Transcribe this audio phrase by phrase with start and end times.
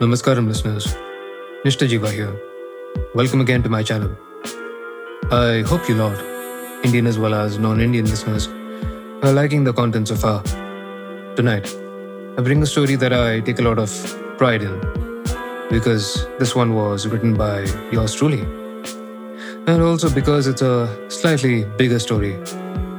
[0.00, 0.94] Namaskaram, listeners.
[1.64, 2.32] Nishta Jeeva here.
[3.16, 4.10] Welcome again to my channel.
[5.32, 6.16] I hope you lot,
[6.84, 8.46] Indian as well as non Indian listeners,
[9.24, 10.40] are liking the contents of our.
[11.34, 11.74] Tonight,
[12.38, 13.90] I bring a story that I take a lot of
[14.38, 14.78] pride in
[15.68, 18.42] because this one was written by yours truly.
[19.66, 22.36] And also because it's a slightly bigger story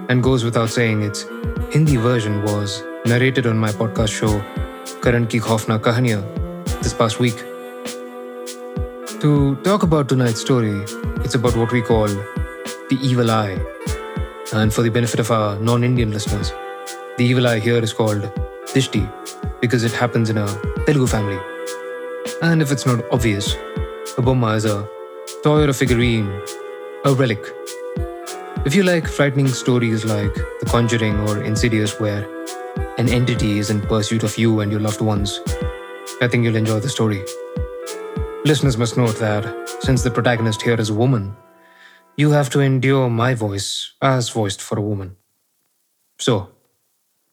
[0.09, 1.23] and goes without saying its
[1.71, 4.43] Hindi version was narrated on my podcast show
[5.01, 6.38] Karan Ki Khaufnaak Kahaaniyaan
[6.81, 7.37] this past week.
[9.21, 10.83] To talk about tonight's story,
[11.25, 13.57] it's about what we call the evil eye.
[14.53, 16.51] And for the benefit of our non Indian listeners,
[17.17, 18.23] the evil eye here is called
[18.73, 19.03] Dishti
[19.61, 20.47] because it happens in a
[20.85, 21.39] Telugu family.
[22.41, 23.53] And if it's not obvious,
[24.17, 24.87] a bomma is a
[25.43, 26.29] toy or a figurine,
[27.05, 27.43] a relic.
[28.65, 32.27] If you like frightening stories like The Conjuring or Insidious, where
[32.97, 35.39] an entity is in pursuit of you and your loved ones,
[36.21, 37.23] I think you'll enjoy the story.
[38.43, 39.43] Listeners must note that
[39.81, 41.35] since the protagonist here is a woman,
[42.17, 45.15] you have to endure my voice as voiced for a woman.
[46.19, 46.49] So,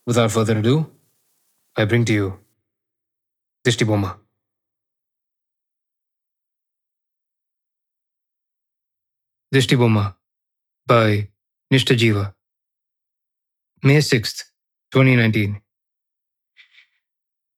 [0.06, 0.86] without further ado,
[1.76, 2.38] I bring to you
[3.64, 4.18] Dishti Bomma.
[9.52, 10.14] Dishti Bomma
[10.86, 11.28] by
[11.72, 12.34] Nishta Jeeva.
[13.82, 14.44] May 6th,
[14.92, 15.60] 2019.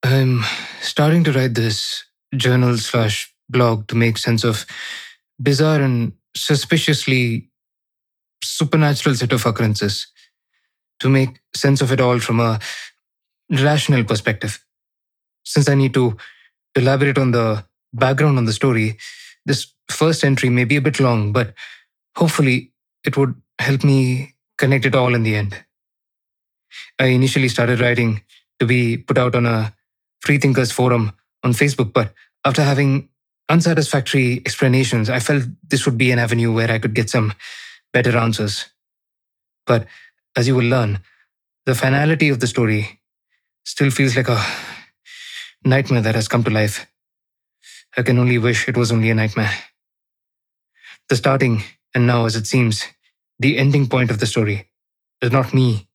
[0.04, 0.42] I'm
[0.80, 2.04] starting to write this
[2.36, 4.64] journal slash blog to make sense of
[5.42, 7.50] bizarre and suspiciously
[8.42, 10.06] supernatural set of occurrences,
[11.00, 12.60] to make sense of it all from a
[13.50, 14.64] rational perspective.
[15.44, 16.16] Since I need to
[16.76, 18.98] elaborate on the background on the story,
[19.46, 21.54] this first entry may be a bit long, but
[22.16, 22.72] hopefully
[23.04, 25.64] it would help me connect it all in the end.
[27.00, 28.22] I initially started writing
[28.60, 29.74] to be put out on a
[30.20, 31.12] Freethinkers forum
[31.42, 32.12] on Facebook, but
[32.44, 33.08] after having
[33.48, 37.32] unsatisfactory explanations, I felt this would be an avenue where I could get some
[37.92, 38.66] better answers.
[39.66, 39.86] But
[40.36, 41.00] as you will learn,
[41.66, 43.00] the finality of the story
[43.64, 44.42] still feels like a
[45.64, 46.86] nightmare that has come to life.
[47.96, 49.52] I can only wish it was only a nightmare.
[51.08, 51.62] The starting,
[51.94, 52.84] and now as it seems,
[53.38, 54.68] the ending point of the story
[55.22, 55.88] is not me,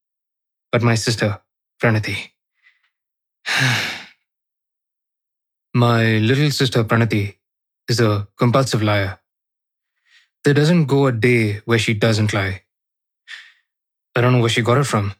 [0.71, 1.39] but my sister,
[1.81, 2.29] Pranati.
[5.75, 7.35] My little sister Pranati
[7.89, 9.17] is a compulsive liar.
[10.43, 12.61] There doesn't go a day where she doesn't lie.
[14.15, 15.15] I don't know where she got it from.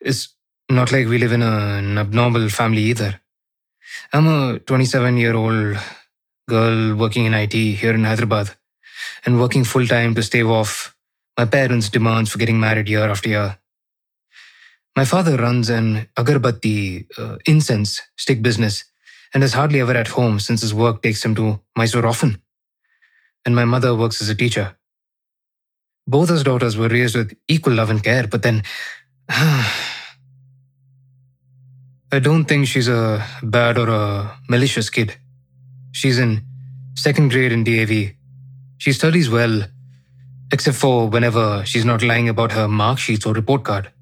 [0.00, 0.34] It's
[0.70, 3.20] not like we live in an abnormal family either.
[4.10, 5.76] I'm a 27 year old
[6.48, 8.56] girl working in IT here in Hyderabad
[9.26, 10.96] and working full time to stave off
[11.36, 13.58] my parents' demands for getting married year after year.
[14.96, 18.84] My father runs an agarbatti uh, incense stick business
[19.34, 22.40] and is hardly ever at home since his work takes him to Mysore often.
[23.44, 24.76] And my mother works as a teacher.
[26.06, 28.62] Both his daughters were raised with equal love and care, but then.
[32.10, 35.14] I don't think she's a bad or a malicious kid.
[35.92, 36.42] She's in
[36.94, 38.14] second grade in DAV.
[38.78, 39.64] She studies well,
[40.50, 43.92] except for whenever she's not lying about her mark sheets or report card.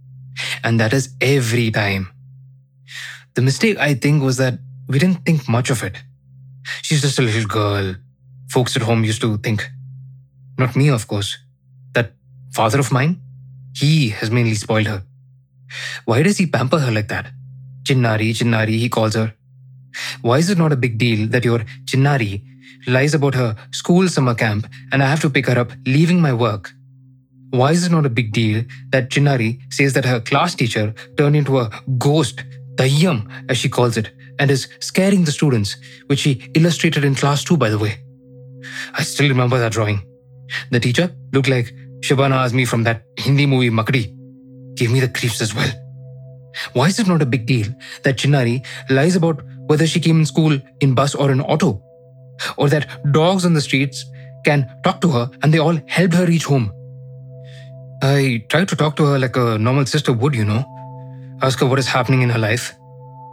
[0.62, 2.09] And that is every time.
[3.34, 5.97] The mistake, I think, was that we didn't think much of it.
[6.82, 7.97] She's just a little girl.
[8.50, 9.69] Folks at home used to think.
[10.58, 11.36] Not me, of course.
[11.92, 12.12] That
[12.52, 13.20] father of mine,
[13.74, 15.02] he has mainly spoiled her.
[16.04, 17.26] Why does he pamper her like that?
[17.84, 19.34] Chinnari, Chinnari, he calls her.
[20.22, 22.44] Why is it not a big deal that your Chinnari
[22.86, 26.33] lies about her school summer camp and I have to pick her up leaving my
[26.33, 26.72] work?
[27.50, 31.36] Why is it not a big deal that Chinnari says that her class teacher turned
[31.36, 32.44] into a ghost,
[32.74, 37.44] Dayyam, as she calls it, and is scaring the students, which he illustrated in class
[37.44, 37.97] too, by the way.
[38.94, 40.03] I still remember that drawing.
[40.71, 44.15] The teacher looked like Shabana Azmi from that Hindi movie Makdi.
[44.77, 45.71] Gave me the creeps as well.
[46.72, 47.66] Why is it not a big deal
[48.03, 51.83] that Chinnari lies about whether she came in school in bus or in auto?
[52.56, 54.04] Or that dogs on the streets
[54.44, 56.72] can talk to her and they all helped her reach home?
[58.03, 60.65] I tried to talk to her like a normal sister would, you know.
[61.42, 62.74] Ask her what is happening in her life.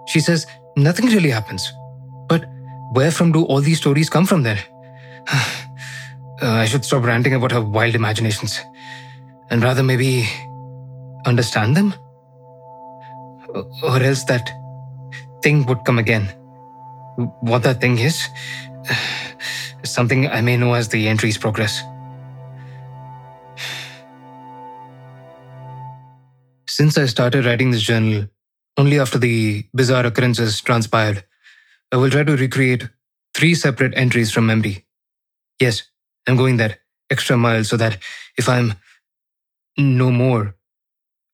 [0.08, 1.72] She says nothing really happens.
[2.28, 2.46] But
[2.94, 4.58] where from do all these stories come from then?
[5.32, 5.44] uh,
[6.42, 8.60] I should stop ranting about her wild imaginations
[9.50, 10.28] and rather maybe
[11.26, 11.94] understand them?
[13.84, 14.50] Or else that
[15.44, 16.28] thing would come again.
[17.42, 18.28] What that thing is,
[19.84, 21.82] something I may know as the entry's progress.
[26.68, 28.28] Since I started writing this journal,
[28.78, 31.24] only after the bizarre occurrences transpired,
[31.92, 32.90] I will try to recreate
[33.36, 34.86] three separate entries from memory.
[35.60, 35.84] Yes,
[36.28, 36.80] I'm going that
[37.10, 37.98] extra mile so that
[38.38, 38.74] if I'm
[39.78, 40.56] no more,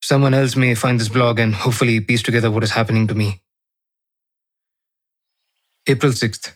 [0.01, 3.41] someone else may find this blog and hopefully piece together what is happening to me.
[5.87, 6.53] April 6th,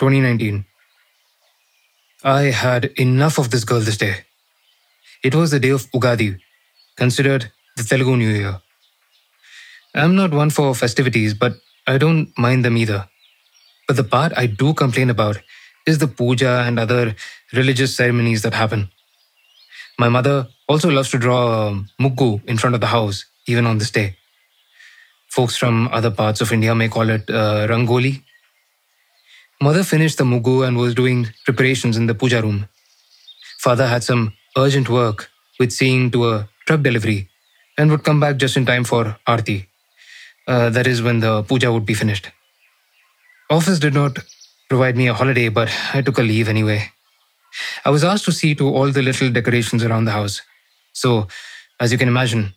[0.00, 0.64] 2019.
[2.24, 4.24] I had enough of this girl this day.
[5.22, 6.38] It was the day of Ugadi,
[6.96, 8.60] considered the Telugu New Year.
[9.98, 11.54] I'm not one for festivities, but
[11.86, 13.08] I don't mind them either.
[13.86, 15.40] But the part I do complain about
[15.86, 17.16] is the puja and other
[17.52, 18.90] religious ceremonies that happen.
[19.98, 23.78] My mother also loves to draw a muggu in front of the house, even on
[23.78, 24.16] this day.
[25.30, 28.22] Folks from other parts of India may call it uh, rangoli
[29.60, 32.68] Mother finished the muggu and was doing preparations in the puja room.
[33.58, 37.28] Father had some urgent work with seeing to a truck delivery
[37.76, 39.67] and would come back just in time for Aarti.
[40.48, 42.30] Uh, that is when the puja would be finished.
[43.50, 44.18] Office did not
[44.70, 46.90] provide me a holiday, but I took a leave anyway.
[47.84, 50.40] I was asked to see to all the little decorations around the house.
[50.94, 51.28] So,
[51.80, 52.54] as you can imagine,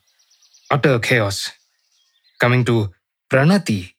[0.70, 1.52] utter chaos.
[2.40, 2.90] Coming to
[3.30, 3.94] Pranati,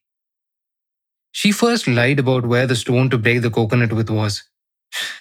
[1.31, 4.43] she first lied about where the stone to break the coconut with was,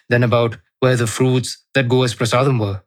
[0.09, 2.83] then about where the fruits that go as prasadam were.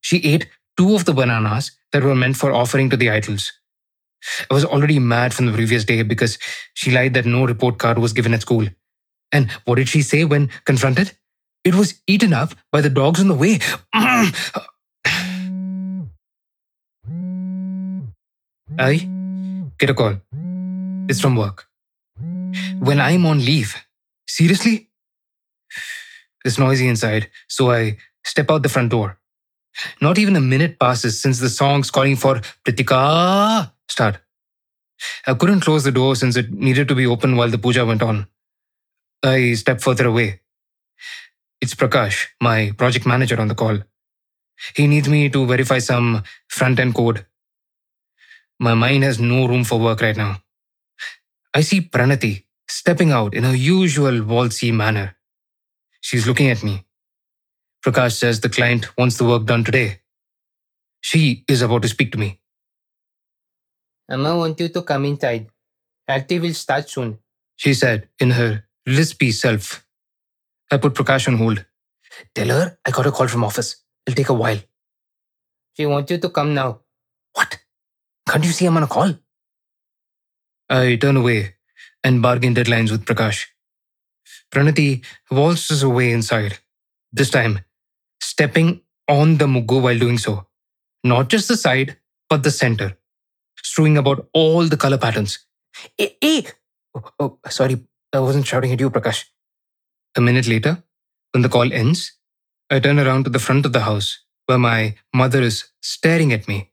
[0.00, 3.52] She ate two of the bananas that were meant for offering to the idols.
[4.50, 6.38] I was already mad from the previous day because
[6.74, 8.66] she lied that no report card was given at school.
[9.32, 11.12] And what did she say when confronted?
[11.64, 13.58] It was eaten up by the dogs on the way.
[18.78, 19.08] I
[19.78, 20.20] get a call.
[21.08, 21.66] It's from work
[22.78, 23.76] when I'm on leave.
[24.28, 24.90] Seriously?
[26.44, 29.18] It's noisy inside, so I step out the front door.
[30.00, 34.18] Not even a minute passes since the songs calling for Pritika start.
[35.26, 38.02] I couldn't close the door since it needed to be open while the puja went
[38.02, 38.26] on.
[39.22, 40.40] I step further away.
[41.60, 43.78] It's Prakash, my project manager, on the call.
[44.74, 47.26] He needs me to verify some front end code.
[48.58, 50.42] My mind has no room for work right now.
[51.54, 55.16] I see Pranati stepping out in her usual waltzy manner.
[56.00, 56.84] She's looking at me.
[57.84, 60.00] Prakash says the client wants the work done today.
[61.00, 62.40] She is about to speak to me.
[64.08, 65.48] Amma want you to come inside.
[66.08, 67.18] Aarti will start soon.
[67.56, 69.84] She said in her lispy self.
[70.70, 71.64] I put Prakash on hold.
[72.34, 73.76] Tell her I got a call from office.
[74.06, 74.58] It'll take a while.
[75.76, 76.80] She wants you to come now.
[77.32, 77.58] What?
[78.28, 79.14] Can't you see I'm on a call?
[80.68, 81.54] I turn away
[82.02, 83.46] and bargain deadlines with Prakash.
[84.50, 86.58] Pranati waltzes away inside,
[87.12, 87.60] this time
[88.20, 90.46] stepping on the Muggu while doing so.
[91.04, 91.96] Not just the side,
[92.28, 92.96] but the center,
[93.76, 95.38] strewing about all the color patterns.
[95.98, 96.46] Hey, hey!
[96.94, 99.26] Oh, oh, sorry, I wasn't shouting at you, Prakash.
[100.16, 100.82] A minute later,
[101.32, 102.14] when the call ends,
[102.70, 106.48] I turn around to the front of the house where my mother is staring at
[106.48, 106.70] me,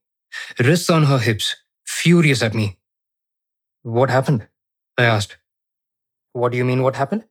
[0.58, 2.78] wrists on her hips, furious at me.
[3.82, 4.48] What happened?
[4.98, 5.36] I asked.
[6.32, 7.26] What do you mean, what happened?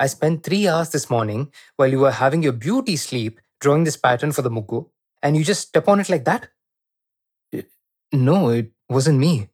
[0.00, 3.98] I spent three hours this morning while you were having your beauty sleep drawing this
[3.98, 4.88] pattern for the muggu,
[5.22, 6.48] and you just step on it like that?
[8.12, 9.50] No, it wasn't me.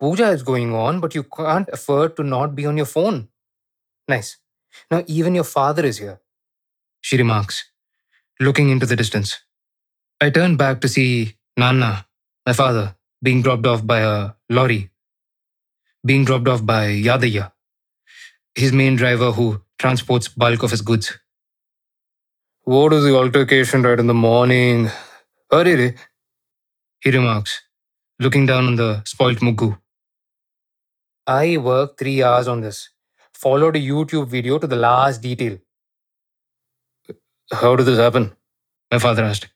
[0.00, 3.28] Puja is going on, but you can't afford to not be on your phone.
[4.08, 4.38] Nice.
[4.90, 6.20] Now, even your father is here,
[7.00, 7.70] she remarks,
[8.40, 9.40] looking into the distance.
[10.20, 12.06] I turn back to see Nana,
[12.46, 14.90] my father, being dropped off by a lorry
[16.04, 17.52] being dropped off by Yadaya,
[18.54, 21.18] his main driver who transports bulk of his goods.
[22.64, 24.90] What is the altercation right in the morning?
[25.50, 25.96] Hurry,
[27.00, 27.62] he remarks,
[28.20, 29.78] looking down on the spoilt Muggu.
[31.26, 32.90] I worked three hours on this,
[33.32, 35.58] followed a YouTube video to the last detail.
[37.52, 38.32] How did this happen?
[38.90, 39.48] My father asked.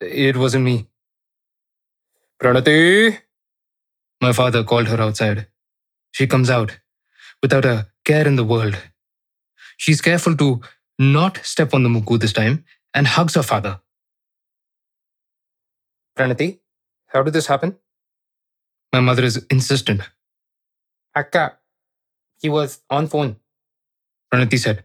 [0.00, 0.88] It wasn't me.
[2.42, 3.18] Pranati?
[4.20, 5.46] My father called her outside.
[6.12, 6.78] She comes out
[7.42, 8.76] without a care in the world.
[9.76, 10.60] She's careful to
[10.98, 12.64] not step on the muggu this time
[12.94, 13.80] and hugs her father.
[16.16, 16.58] Pranati,
[17.12, 17.76] how did this happen?
[18.92, 20.00] My mother is insistent.
[21.14, 21.58] Akka,
[22.40, 23.36] he was on phone.
[24.32, 24.84] Pranati said.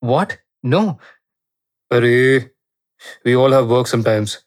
[0.00, 0.38] What?
[0.62, 0.98] No.
[1.92, 2.50] Arey,
[3.24, 4.44] we all have work sometimes.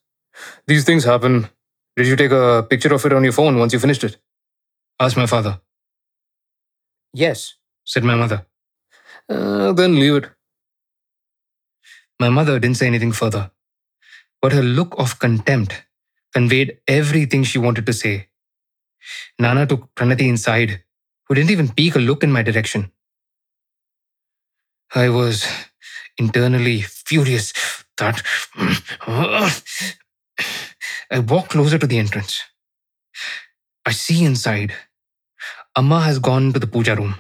[0.65, 1.49] These things happen.
[1.97, 4.17] Did you take a picture of it on your phone once you finished it?
[4.99, 5.59] Asked my father.
[7.13, 8.45] Yes, said my mother.
[9.29, 10.29] Uh, then leave it.
[12.19, 13.51] My mother didn't say anything further,
[14.41, 15.83] but her look of contempt
[16.33, 18.27] conveyed everything she wanted to say.
[19.39, 20.83] Nana took Pranati inside
[21.27, 22.91] who didn't even peek a look in my direction.
[24.95, 25.45] I was
[26.17, 27.53] internally furious
[27.97, 28.21] that
[31.11, 32.41] I walk closer to the entrance.
[33.85, 34.73] I see inside.
[35.75, 37.15] Amma has gone to the puja room.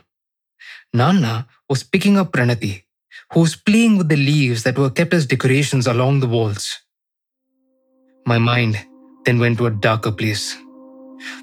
[0.93, 2.83] Nana was picking up Pranati,
[3.31, 6.79] who was playing with the leaves that were kept as decorations along the walls.
[8.25, 8.77] My mind
[9.25, 10.57] then went to a darker place.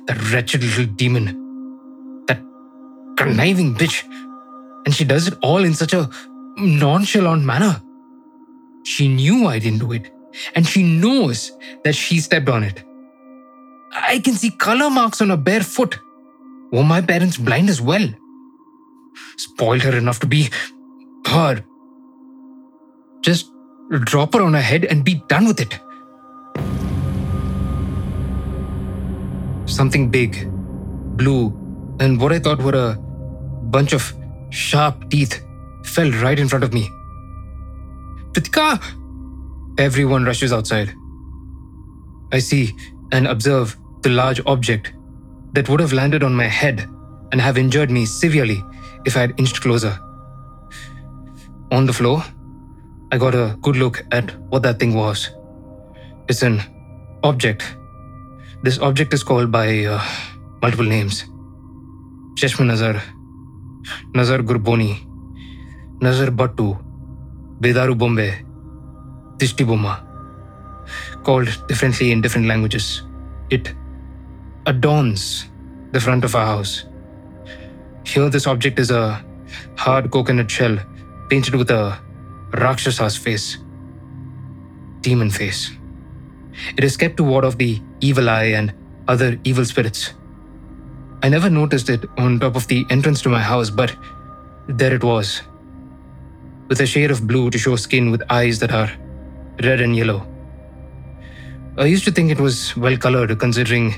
[0.07, 2.25] That wretched little demon.
[2.27, 2.41] That
[3.17, 4.05] conniving bitch.
[4.85, 6.09] And she does it all in such a
[6.57, 7.81] nonchalant manner.
[8.85, 10.11] She knew I didn't do it,
[10.55, 11.53] and she knows
[11.85, 12.83] that she stepped on it.
[13.93, 15.99] I can see color marks on her bare foot.
[16.73, 18.09] Were my parents blind as well?
[19.37, 20.51] Spoiled her enough to be
[21.27, 21.65] her.
[23.21, 23.51] Just
[24.05, 25.79] drop her on her head and be done with it.
[29.71, 30.51] Something big,
[31.17, 31.57] blue,
[32.01, 32.97] and what I thought were a
[33.71, 34.13] bunch of
[34.51, 35.41] sharp teeth
[35.85, 36.91] fell right in front of me.
[38.33, 38.83] Pritika!
[39.79, 40.93] Everyone rushes outside.
[42.33, 42.75] I see
[43.13, 44.93] and observe the large object
[45.53, 46.89] that would have landed on my head
[47.31, 48.63] and have injured me severely
[49.05, 49.97] if I had inched closer.
[51.71, 52.25] On the floor,
[53.13, 55.31] I got a good look at what that thing was.
[56.29, 56.61] It's an
[57.23, 57.77] object.
[58.63, 60.05] This object is called by uh,
[60.61, 61.25] multiple names
[62.35, 63.03] Cheshma Nazar,
[64.15, 64.99] Nazar Gurboni,
[66.03, 66.79] Nazar Battu,
[67.59, 68.45] Bedaru Bombay,
[69.39, 70.05] Dishti Bomma,
[71.25, 73.03] called differently in different languages.
[73.49, 73.73] It
[74.67, 75.47] adorns
[75.93, 76.85] the front of our house.
[78.05, 79.25] Here, this object is a
[79.77, 80.79] hard coconut shell
[81.31, 81.99] painted with a
[82.51, 83.57] Rakshasa's face,
[85.01, 85.71] demon face.
[86.77, 88.73] It is kept to ward off the evil eye and
[89.09, 90.13] other evil spirits.
[91.23, 93.95] I never noticed it on top of the entrance to my house, but
[94.69, 95.43] there it was,
[96.69, 98.91] with a shade of blue to show skin with eyes that are
[99.63, 100.27] red and yellow.
[101.77, 103.91] I used to think it was well colored, considering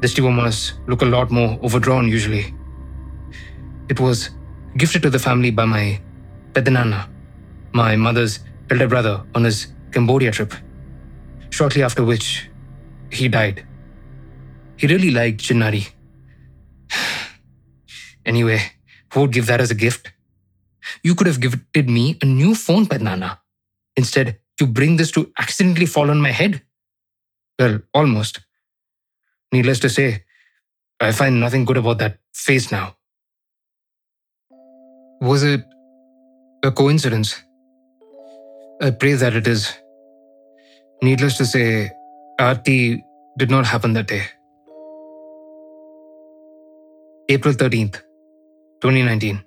[0.00, 2.54] the Dishti Bommas look a lot more overdrawn usually.
[3.88, 4.30] It was
[4.76, 6.00] gifted to the family by my
[6.52, 7.08] Pedanana,
[7.72, 10.54] my mother's elder brother, on his Cambodia trip,
[11.50, 12.48] shortly after which
[13.14, 13.66] he died.
[14.76, 15.88] He really liked Chinnari.
[18.26, 18.60] anyway,
[19.12, 20.12] who would give that as a gift?
[21.02, 23.38] You could have gifted me a new phone, Pedanana.
[23.96, 26.62] Instead, you bring this to accidentally fall on my head?
[27.58, 28.40] Well, almost.
[29.52, 30.24] Needless to say,
[31.00, 32.96] I find nothing good about that face now.
[35.20, 35.64] Was it
[36.64, 37.42] a coincidence?
[38.82, 39.72] I pray that it is.
[41.02, 41.90] Needless to say,
[42.40, 43.03] Aarti
[43.38, 44.22] did not happen that day.
[47.28, 48.02] April 13th,
[48.80, 49.44] 2019.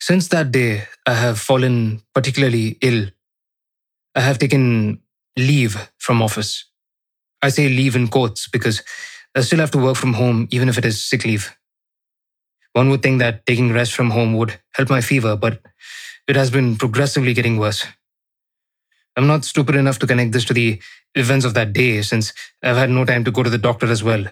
[0.00, 3.08] Since that day, I have fallen particularly ill.
[4.14, 5.00] I have taken
[5.36, 6.64] leave from office.
[7.42, 8.82] I say leave in quotes because
[9.34, 11.56] I still have to work from home even if it is sick leave.
[12.72, 15.60] One would think that taking rest from home would help my fever, but
[16.28, 17.84] it has been progressively getting worse.
[19.16, 20.80] I'm not stupid enough to connect this to the
[21.14, 24.02] events of that day since I've had no time to go to the doctor as
[24.02, 24.24] well.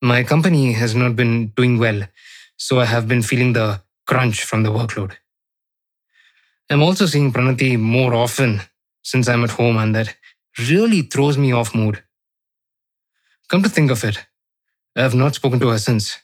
[0.00, 2.08] My company has not been doing well,
[2.56, 5.12] so I have been feeling the crunch from the workload.
[6.68, 8.62] I'm also seeing Pranati more often
[9.02, 10.16] since I'm at home, and that
[10.58, 12.02] really throws me off mood.
[13.48, 14.26] Come to think of it,
[14.96, 16.18] I have not spoken to her since.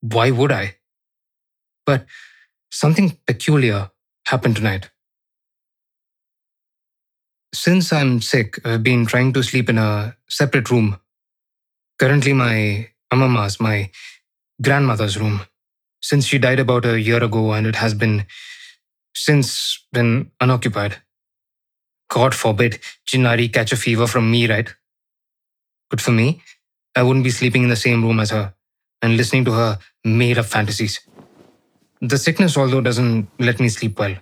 [0.00, 0.76] Why would I?
[1.86, 2.06] But
[2.70, 3.90] something peculiar
[4.26, 4.90] happened tonight.
[7.54, 10.98] Since I'm sick, I've been trying to sleep in a separate room.
[11.98, 13.90] Currently, my amama's, my
[14.62, 15.42] grandmother's room,
[16.02, 18.26] since she died about a year ago and it has been
[19.14, 20.96] since been unoccupied.
[22.10, 24.74] God forbid Chinnari catch a fever from me, right?
[25.90, 26.42] Good for me.
[26.96, 28.54] I wouldn't be sleeping in the same room as her
[29.02, 31.00] and listening to her made up fantasies.
[32.00, 34.16] The sickness, although, doesn't let me sleep well.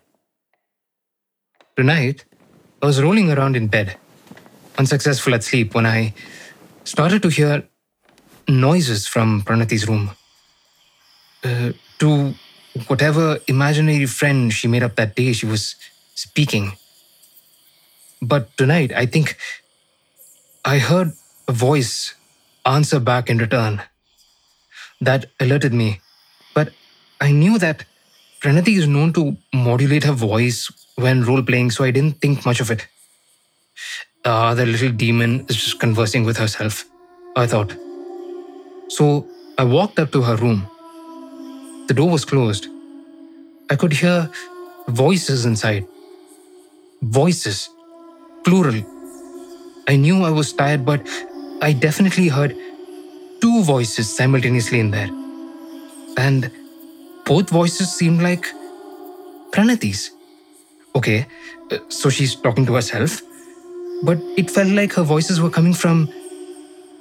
[1.77, 2.25] Tonight,
[2.83, 3.97] I was rolling around in bed,
[4.79, 6.15] unsuccessful at sleep, when I
[6.85, 7.65] started to hear
[8.49, 10.11] noises from Pranati's room.
[11.45, 12.35] Uh, to
[12.87, 15.77] whatever imaginary friend she made up that day, she was
[16.15, 16.73] speaking.
[18.23, 19.37] But tonight, I think
[20.65, 21.13] I heard
[21.49, 22.15] a voice
[22.65, 23.83] answer back in return.
[25.03, 26.01] That alerted me.
[26.55, 26.71] But
[27.21, 27.85] I knew that
[28.41, 32.61] Pranati is known to modulate her voice when role playing, so I didn't think much
[32.61, 32.87] of it.
[34.25, 36.85] Ah, the little demon is just conversing with herself,
[37.37, 37.75] I thought.
[38.88, 39.26] So
[39.59, 40.66] I walked up to her room.
[41.88, 42.66] The door was closed.
[43.71, 44.30] I could hear
[44.88, 45.87] voices inside.
[47.02, 47.71] Voices.
[48.45, 48.85] Plural.
[49.88, 51.07] I knew I was tired, but
[51.62, 52.57] I definitely heard
[53.40, 55.11] two voices simultaneously in there.
[56.16, 56.50] And
[57.25, 58.47] both voices seemed like
[59.52, 60.11] Pranati's.
[60.95, 61.27] Okay,
[61.71, 63.23] uh, so she's talking to herself,
[64.03, 66.09] but it felt like her voices were coming from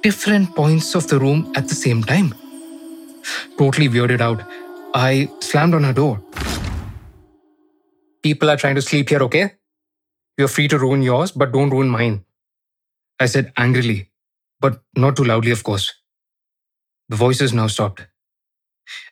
[0.02, 2.34] different points of the room at the same time.
[3.58, 4.42] Totally weirded out,
[4.94, 6.22] I slammed on her door.
[8.22, 9.54] People are trying to sleep here, okay?
[10.38, 12.24] You're free to ruin yours, but don't ruin mine.
[13.18, 14.10] I said angrily,
[14.60, 15.92] but not too loudly, of course.
[17.08, 18.06] The voices now stopped.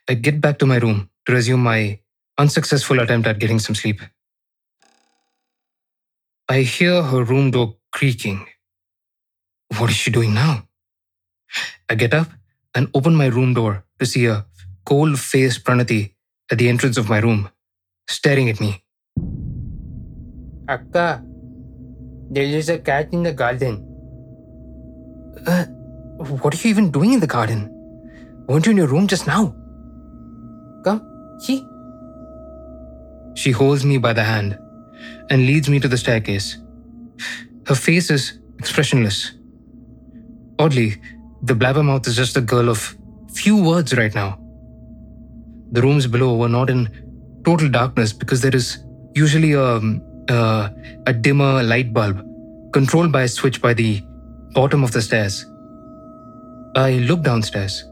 [0.09, 2.01] I get back to my room to resume my
[2.39, 4.01] unsuccessful attempt at getting some sleep.
[6.51, 8.47] I hear her room door creaking.
[9.77, 10.63] What is she doing now?
[11.91, 12.29] I get up
[12.75, 14.47] and open my room door to see a
[14.87, 16.15] cold faced Pranati
[16.51, 17.51] at the entrance of my room,
[18.09, 18.83] staring at me.
[20.69, 21.23] Akka,
[22.31, 23.85] there is a cat in the garden.
[25.47, 25.67] Uh,
[26.41, 27.69] what are you even doing in the garden?
[28.49, 29.55] Weren't you in your room just now?
[30.83, 31.03] Come,
[31.41, 31.63] see.
[33.35, 34.59] She holds me by the hand
[35.31, 36.59] and leads me to the staircase.
[37.67, 39.33] Her face is expressionless.
[40.59, 40.97] Oddly,
[41.43, 42.97] the blabbermouth is just a girl of
[43.33, 44.39] few words right now.
[45.71, 46.89] The rooms below were not in
[47.45, 48.79] total darkness because there is
[49.15, 50.71] usually a, um, a,
[51.07, 52.25] a dimmer light bulb
[52.73, 54.03] controlled by a switch by the
[54.55, 55.45] bottom of the stairs.
[56.75, 57.85] I looked downstairs.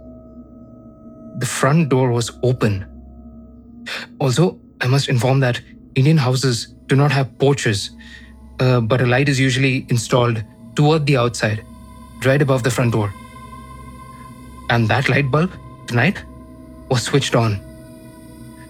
[1.38, 2.86] The front door was open.
[4.18, 5.60] Also, I must inform that
[5.96, 7.90] Indian houses do not have porches,
[8.60, 10.42] uh, but a light is usually installed
[10.74, 11.64] toward the outside,
[12.24, 13.12] right above the front door.
[14.68, 15.52] And that light bulb,
[15.86, 16.22] tonight,
[16.90, 17.60] was switched on.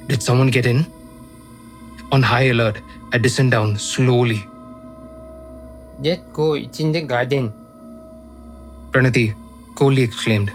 [0.07, 0.87] Did someone get in?
[2.13, 2.81] On high alert,
[3.13, 4.47] I descend down slowly.
[5.99, 7.53] Let go, it's in the garden.
[8.93, 9.35] Pranati
[9.75, 10.53] coldly exclaimed.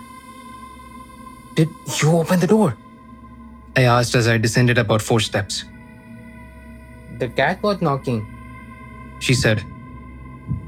[1.55, 1.67] Did
[2.01, 2.77] you open the door?
[3.75, 5.65] I asked as I descended about four steps.
[7.21, 8.25] The cat was knocking.
[9.19, 9.63] She said.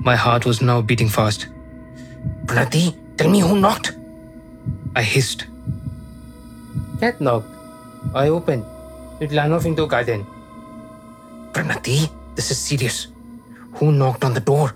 [0.08, 1.48] My heart was now beating fast.
[2.46, 2.84] Pranati,
[3.18, 3.94] tell me who knocked.
[4.96, 5.48] I hissed.
[7.00, 7.48] Cat knocked.
[8.14, 8.66] I opened.
[9.20, 10.28] It ran off into garden.
[11.54, 13.08] Pranati, this is serious.
[13.80, 14.76] Who knocked on the door?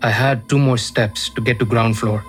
[0.00, 2.24] I had two more steps to get to ground floor.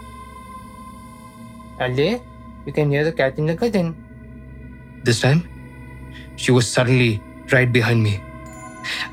[1.79, 2.19] There,
[2.65, 3.95] you can hear the cat in the garden.
[5.05, 5.47] This time,
[6.35, 8.21] she was suddenly right behind me.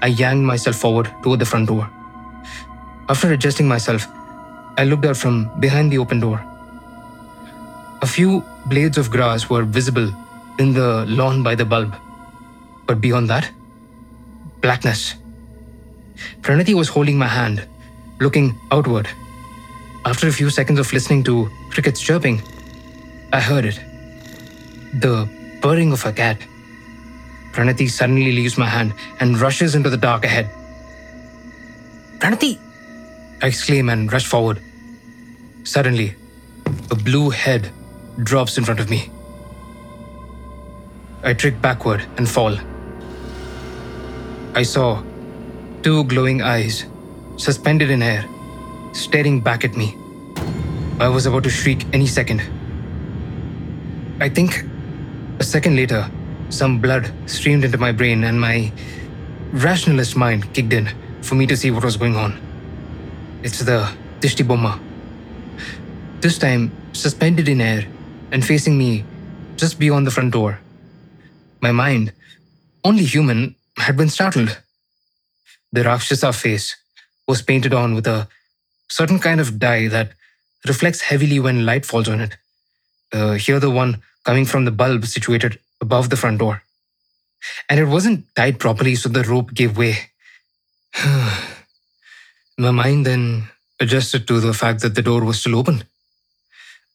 [0.03, 1.91] I yanked myself forward toward the front door.
[3.09, 4.07] After adjusting myself,
[4.79, 6.45] I looked out from behind the open door.
[8.03, 10.13] A few blades of grass were visible
[10.59, 11.95] in the lawn by the bulb.
[12.87, 13.51] But beyond that,
[14.61, 15.15] blackness.
[16.41, 17.67] Pranati was holding my hand,
[18.21, 19.09] looking outward.
[20.05, 22.43] After a few seconds of listening to crickets chirping,
[23.33, 23.81] I heard it.
[24.95, 25.29] The
[25.61, 26.39] purring of a cat.
[27.57, 30.51] Pranati suddenly leaves my hand and rushes into the dark ahead.
[32.19, 32.59] Pranati!
[33.43, 34.61] I exclaim and rush forward.
[35.65, 36.15] Suddenly,
[36.91, 37.71] a blue head
[38.23, 39.11] drops in front of me.
[41.23, 42.59] I trick backward and fall.
[44.55, 45.03] I saw
[45.83, 46.85] two glowing eyes
[47.39, 48.27] suspended in air,
[48.93, 49.97] staring back at me.
[51.01, 52.43] I was about to shriek any second.
[54.21, 54.63] I think
[55.39, 56.11] a second later,
[56.49, 58.73] some blood streamed into my brain and my
[59.53, 60.89] rationalist mind kicked in
[61.23, 62.39] for me to see what was going on.
[63.43, 64.81] It's the Dishti Bomma.
[66.21, 67.87] This time, suspended in air
[68.33, 69.05] and facing me
[69.57, 70.61] just beyond the front door.
[71.61, 72.13] My mind,
[72.85, 74.59] only human, had been startled.
[75.73, 76.77] The Rakshasa face
[77.29, 78.29] was painted on with a
[78.89, 80.13] certain kind of dye that
[80.67, 82.37] reflects heavily when light falls on it.
[83.13, 86.57] Uh, here, the one coming from the bulb situated above the front door.
[87.69, 89.95] And it wasn't tied properly, so the rope gave way.
[92.65, 93.23] My mind then
[93.85, 95.85] adjusted to the fact that the door was still open.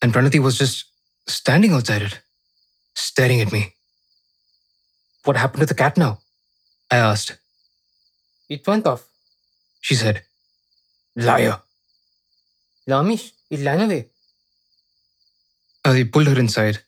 [0.01, 0.85] And Pranati was just
[1.27, 2.19] standing outside it,
[2.95, 3.63] staring at me.
[5.25, 6.13] What happened to the cat now?
[6.89, 7.37] I asked.
[8.49, 9.03] It went off.
[9.79, 10.23] She said,
[11.15, 11.57] Liar.
[12.89, 14.01] Lamish, it ran away.
[15.85, 16.79] I pulled her inside.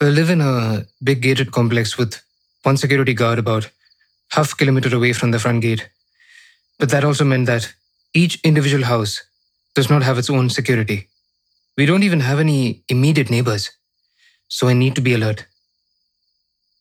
[0.00, 2.22] I live in a big gated complex with
[2.62, 3.70] one security guard about
[4.30, 5.88] half kilometer away from the front gate.
[6.78, 7.74] But that also meant that
[8.14, 9.22] each individual house
[9.74, 11.08] does not have its own security.
[11.76, 13.70] We don't even have any immediate neighbors,
[14.46, 15.46] so I need to be alert.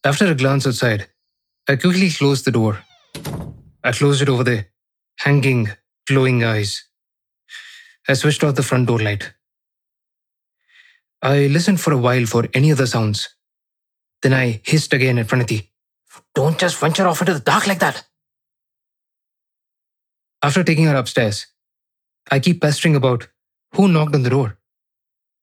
[0.03, 1.07] After a glance outside,
[1.67, 2.83] I quickly closed the door.
[3.83, 4.65] I closed it over the
[5.19, 5.69] hanging,
[6.07, 6.83] glowing eyes.
[8.07, 9.33] I switched off the front door light.
[11.21, 13.29] I listened for a while for any other sounds.
[14.21, 15.69] Then I hissed again at Pranati.
[16.35, 18.05] Don't just venture off into the dark like that.
[20.43, 21.47] After taking her upstairs,
[22.29, 23.27] I keep pestering about
[23.73, 24.57] who knocked on the door.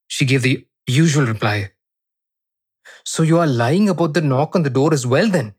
[0.07, 1.71] She gave the usual reply.
[3.03, 5.55] So you are lying about the knock on the door as well then?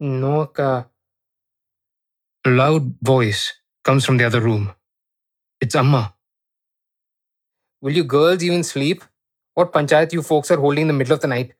[0.00, 0.88] No, Akka.
[2.44, 3.52] A loud voice
[3.84, 4.74] comes from the other room.
[5.60, 6.14] It's Amma.
[7.82, 9.02] Will you girls even sleep?
[9.54, 11.52] What panchayat you folks are holding in the middle of the night?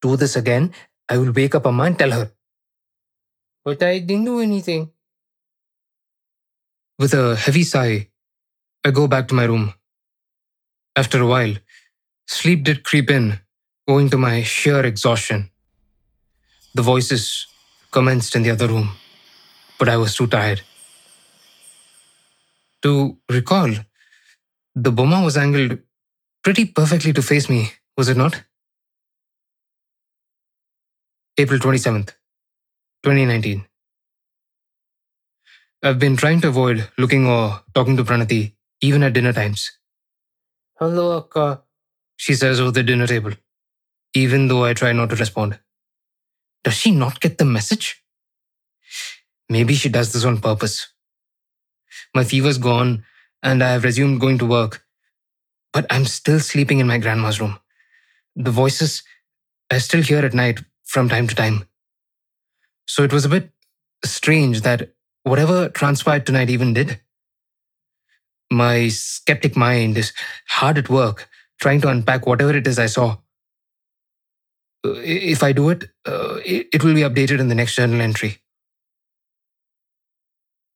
[0.00, 0.72] Do this again,
[1.08, 2.30] I will wake up Amma and tell her.
[3.64, 4.92] But I didn't do anything.
[6.96, 8.08] With a heavy sigh,
[8.84, 9.74] I go back to my room.
[10.94, 11.54] After a while,
[12.26, 13.40] sleep did creep in,
[13.88, 15.50] owing to my sheer exhaustion.
[16.74, 17.48] The voices
[17.90, 18.90] commenced in the other room,
[19.76, 20.62] but I was too tired.
[22.82, 23.70] To recall,
[24.82, 25.78] the Bomma was angled
[26.44, 28.42] pretty perfectly to face me, was it not?
[31.36, 32.10] April 27th,
[33.02, 33.64] 2019.
[35.82, 39.72] I've been trying to avoid looking or talking to Pranati, even at dinner times.
[40.78, 41.62] Hello, Akka.
[42.16, 43.32] She says over the dinner table,
[44.14, 45.58] even though I try not to respond.
[46.64, 48.02] Does she not get the message?
[49.48, 50.88] Maybe she does this on purpose.
[52.14, 53.04] My fever's gone
[53.42, 54.84] and I have resumed going to work,
[55.72, 57.58] but I'm still sleeping in my grandma's room.
[58.36, 59.02] The voices
[59.70, 61.66] I still hear at night from time to time.
[62.86, 63.50] So it was a bit
[64.04, 67.00] strange that whatever transpired tonight even did.
[68.50, 70.12] My skeptic mind is
[70.48, 71.28] hard at work
[71.60, 73.18] trying to unpack whatever it is I saw.
[74.84, 78.38] If I do it, uh, it it will be updated in the next journal entry.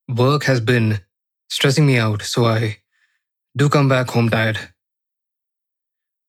[0.09, 1.01] Work has been
[1.53, 2.79] stressing me out, so I
[3.55, 4.59] do come back home tired.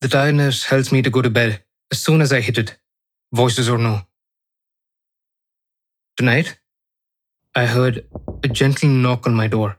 [0.02, 2.76] The tiredness helps me to go to bed as soon as I hit it,
[3.32, 4.02] voices or no.
[6.18, 6.60] Tonight,
[7.56, 8.06] I heard
[8.44, 9.78] a gentle knock on my door.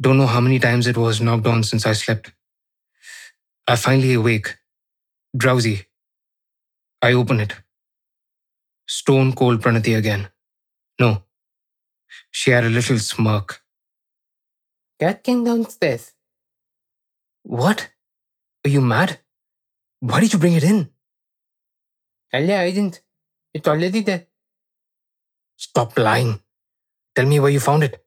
[0.00, 2.32] Don't know how many times it was knocked on since I slept.
[3.68, 4.56] I finally awake,
[5.36, 5.86] drowsy.
[7.00, 7.54] I open it.
[8.88, 10.28] Stone cold Pranati again.
[10.98, 11.22] No.
[12.32, 13.62] She had a little smirk.
[15.00, 16.12] Cat came downstairs.
[17.44, 17.90] What?
[18.64, 19.20] Are you mad?
[20.00, 20.90] Why did you bring it in?
[22.32, 23.00] Alia, I didn't.
[23.54, 24.26] It's already there.
[25.56, 26.40] Stop lying.
[27.14, 28.04] Tell me where you found it.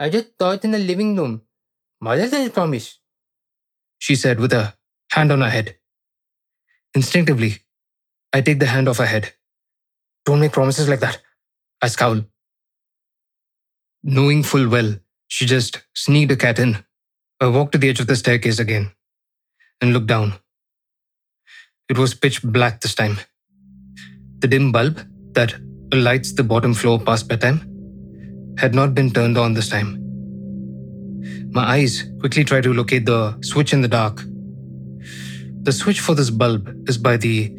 [0.00, 1.42] I just saw it in the living room.
[2.00, 2.98] Mother said promise.
[3.98, 4.74] She said with a
[5.12, 5.76] hand on her head.
[6.94, 7.58] Instinctively,
[8.32, 9.32] I take the hand off her head.
[10.24, 11.20] Don't make promises like that.
[11.82, 12.24] I scowl.
[14.02, 16.84] Knowing full well she just sneaked a cat in,
[17.40, 18.90] I walked to the edge of the staircase again
[19.80, 20.34] and looked down.
[21.88, 23.18] It was pitch black this time.
[24.40, 25.00] The dim bulb
[25.34, 25.54] that
[25.92, 27.60] lights the bottom floor past bedtime
[28.58, 30.04] had not been turned on this time.
[31.52, 34.22] My eyes quickly try to locate the switch in the dark.
[35.62, 37.50] The switch for this bulb is by the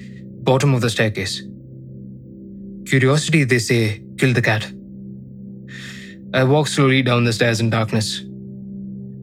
[0.44, 1.42] bottom of the staircase.
[2.86, 4.72] Curiosity, they say, killed the cat.
[6.32, 8.22] I walk slowly down the stairs in darkness,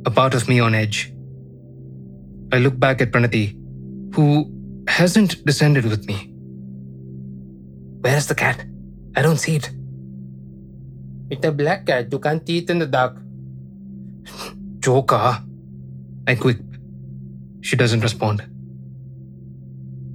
[0.07, 1.13] a part of me on edge.
[2.53, 3.55] I look back at Pranati,
[4.15, 4.53] who
[4.89, 6.33] hasn't descended with me.
[8.01, 8.65] Where's the cat?
[9.15, 9.71] I don't see it.
[11.31, 12.09] It's a black cat.
[12.11, 13.17] You can't see it in the dark.
[14.81, 15.43] Joker.
[16.27, 16.61] I quip.
[17.61, 18.45] She doesn't respond.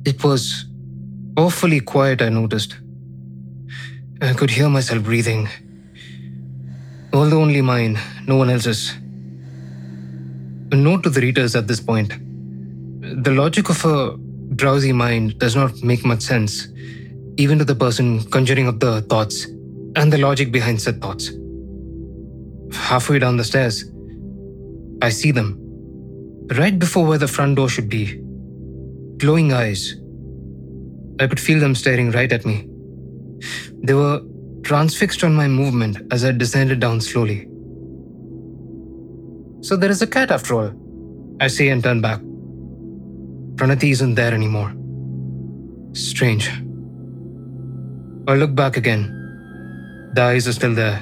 [0.05, 0.65] It was
[1.37, 2.77] awfully quiet, I noticed.
[4.21, 5.47] I could hear myself breathing.
[7.13, 8.93] Although only mine, no one else's.
[10.71, 12.13] A note to the readers at this point.
[13.23, 14.17] The logic of a
[14.55, 16.67] drowsy mind does not make much sense,
[17.37, 19.45] even to the person conjuring up the thoughts
[19.97, 21.31] and the logic behind said thoughts.
[22.73, 23.83] Halfway down the stairs,
[25.01, 25.57] I see them,
[26.57, 28.21] right before where the front door should be.
[29.17, 29.95] Glowing eyes.
[31.19, 32.67] I could feel them staring right at me.
[33.83, 34.21] They were
[34.63, 37.47] transfixed on my movement as I descended down slowly.
[39.61, 40.71] So there is a cat after all,
[41.39, 42.19] I say and turn back.
[43.55, 44.73] Pranati isn't there anymore.
[45.93, 46.49] Strange.
[48.27, 49.03] I look back again.
[50.15, 50.99] The eyes are still there.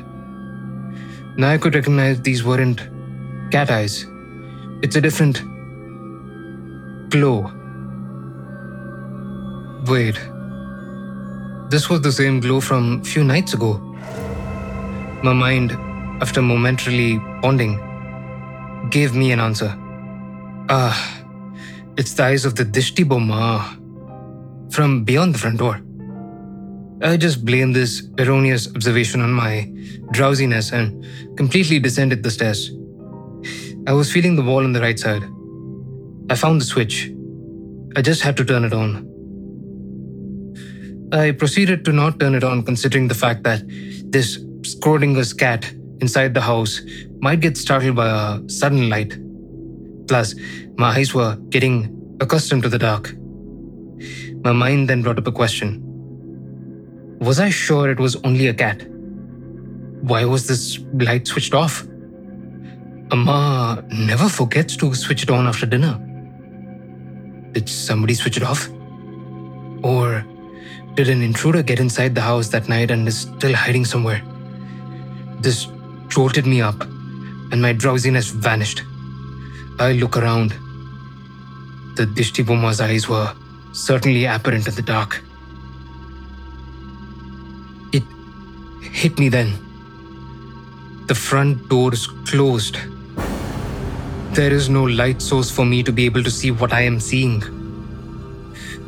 [1.38, 2.82] Now I could recognize these weren't
[3.52, 4.06] cat eyes,
[4.82, 5.42] It's a different
[7.10, 7.52] glow.
[9.88, 10.20] Wait.
[11.70, 13.78] This was the same glow from a few nights ago.
[15.22, 15.72] My mind,
[16.20, 17.78] after momentarily pondering,
[18.90, 19.78] gave me an answer.
[20.68, 21.24] Ah,
[21.96, 23.78] it's the eyes of the Dishti Bomma
[24.74, 25.80] from beyond the front door.
[27.04, 29.72] I just blamed this erroneous observation on my
[30.12, 31.06] drowsiness and
[31.38, 32.72] completely descended the stairs.
[33.86, 35.24] I was feeling the wall on the right side.
[36.32, 37.12] I found the switch.
[37.96, 39.09] I just had to turn it on.
[41.12, 43.64] I proceeded to not turn it on considering the fact that
[44.12, 46.82] this Schrodinger's cat inside the house
[47.20, 49.18] might get startled by a sudden light.
[50.08, 50.36] Plus,
[50.78, 53.16] my eyes were getting accustomed to the dark.
[54.44, 55.82] My mind then brought up a question
[57.20, 58.88] Was I sure it was only a cat?
[60.02, 61.88] Why was this light switched off?
[63.12, 66.00] Amma never forgets to switch it on after dinner.
[67.54, 68.70] Did somebody switch it off?
[69.82, 70.24] Or
[71.00, 74.22] did an intruder get inside the house that night and is still hiding somewhere?
[75.40, 75.66] This
[76.10, 76.82] jolted me up,
[77.52, 78.84] and my drowsiness vanished.
[79.80, 80.50] I look around.
[81.96, 83.34] The Dishti Bomma's eyes were
[83.72, 85.22] certainly apparent in the dark.
[87.94, 88.04] It
[88.82, 89.54] hit me then.
[91.08, 92.76] The front door is closed.
[94.34, 97.00] There is no light source for me to be able to see what I am
[97.00, 97.40] seeing.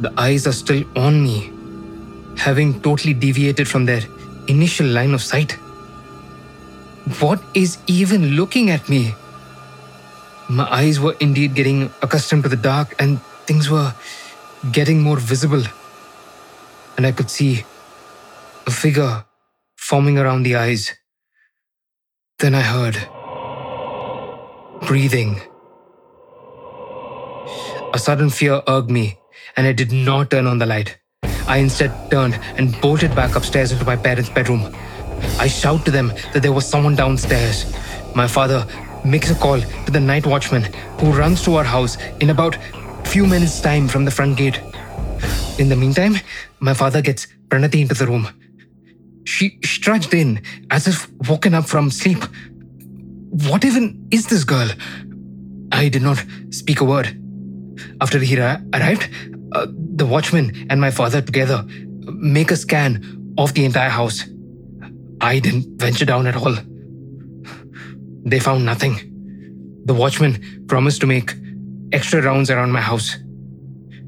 [0.01, 1.53] The eyes are still on me,
[2.37, 4.01] having totally deviated from their
[4.47, 5.53] initial line of sight.
[7.19, 9.13] What is even looking at me?
[10.49, 13.93] My eyes were indeed getting accustomed to the dark, and things were
[14.71, 15.63] getting more visible.
[16.97, 17.65] And I could see
[18.67, 19.25] a figure
[19.75, 20.91] forming around the eyes.
[22.39, 22.97] Then I heard
[24.87, 25.41] breathing.
[27.93, 29.19] A sudden fear urged me,
[29.55, 31.00] and I did not turn on the light.
[31.51, 34.73] I instead turned and bolted back upstairs into my parents' bedroom.
[35.37, 37.65] I shout to them that there was someone downstairs.
[38.15, 38.65] My father
[39.03, 40.63] makes a call to the night watchman
[40.99, 42.57] who runs to our house in about
[43.05, 44.61] few minutes time from the front gate.
[45.59, 46.15] In the meantime,
[46.61, 48.29] my father gets Pranati into the room.
[49.25, 52.23] She trudged in as if woken up from sleep.
[53.49, 54.69] What even is this girl?
[55.73, 57.17] I did not speak a word.
[57.99, 59.09] After he arrived,
[59.53, 61.65] uh, the watchman and my father together
[62.13, 64.25] make a scan of the entire house.
[65.19, 66.55] I didn't venture down at all.
[68.25, 68.95] They found nothing.
[69.85, 71.33] The watchman promised to make
[71.91, 73.17] extra rounds around my house.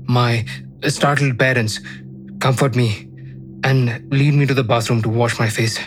[0.08, 0.46] My
[0.88, 1.80] startled parents
[2.40, 3.10] comfort me
[3.64, 5.80] and lead me to the bathroom to wash my face.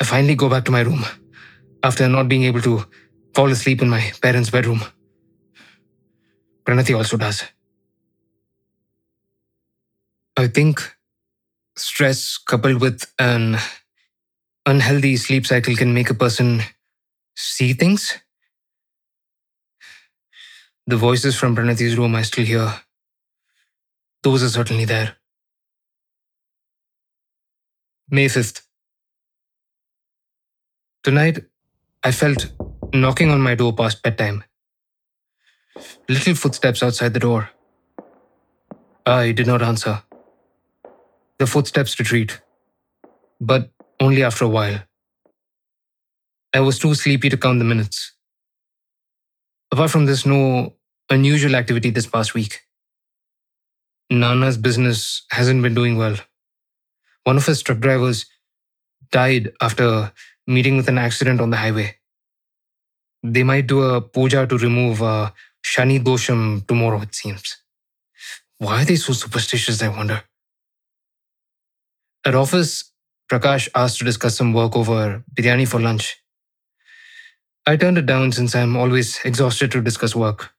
[0.00, 1.04] I finally go back to my room
[1.82, 2.84] after not being able to
[3.34, 4.82] fall asleep in my parents' bedroom.
[6.68, 7.44] Pranati also does.
[10.36, 10.82] I think
[11.76, 13.56] stress coupled with an
[14.66, 16.60] unhealthy sleep cycle can make a person
[17.34, 18.18] see things.
[20.86, 22.74] The voices from Pranati's room I still hear.
[24.22, 25.16] Those are certainly there.
[28.10, 28.60] May 5th.
[31.02, 31.46] Tonight,
[32.04, 32.52] I felt
[32.92, 34.44] knocking on my door past bedtime.
[36.08, 37.50] Little footsteps outside the door.
[39.06, 40.02] I did not answer.
[41.38, 42.40] The footsteps retreat,
[43.40, 44.80] but only after a while.
[46.54, 48.12] I was too sleepy to count the minutes.
[49.70, 50.74] Apart from this, no
[51.10, 52.60] unusual activity this past week.
[54.10, 56.16] Nana's business hasn't been doing well.
[57.24, 58.26] One of his truck drivers
[59.12, 60.12] died after
[60.46, 61.96] meeting with an accident on the highway.
[63.22, 65.30] They might do a puja to remove uh,
[65.68, 67.56] Shani Dosham tomorrow, it seems.
[68.58, 70.22] Why are they so superstitious, I wonder?
[72.24, 72.90] At office,
[73.30, 76.16] Prakash asked to discuss some work over biryani for lunch.
[77.66, 80.50] I turned it down since I'm always exhausted to discuss work.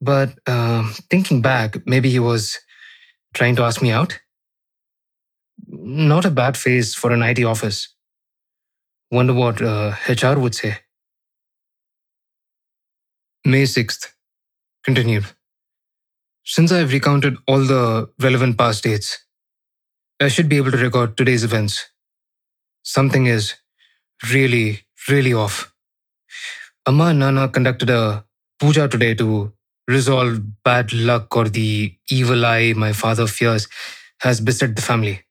[0.00, 2.58] But uh, thinking back, maybe he was
[3.34, 4.20] trying to ask me out.
[5.66, 7.88] Not a bad phase for an IT office.
[9.10, 10.78] Wonder what uh, HR would say.
[13.46, 14.08] May 6th.
[14.82, 15.26] Continued.
[16.44, 19.24] Since I've recounted all the relevant past dates,
[20.20, 21.88] I should be able to record today's events.
[22.82, 23.54] Something is
[24.32, 25.72] really, really off.
[26.88, 28.24] Amma and Nana conducted a
[28.58, 29.52] puja today to
[29.86, 33.68] resolve bad luck or the evil eye my father fears
[34.22, 35.22] has beset the family.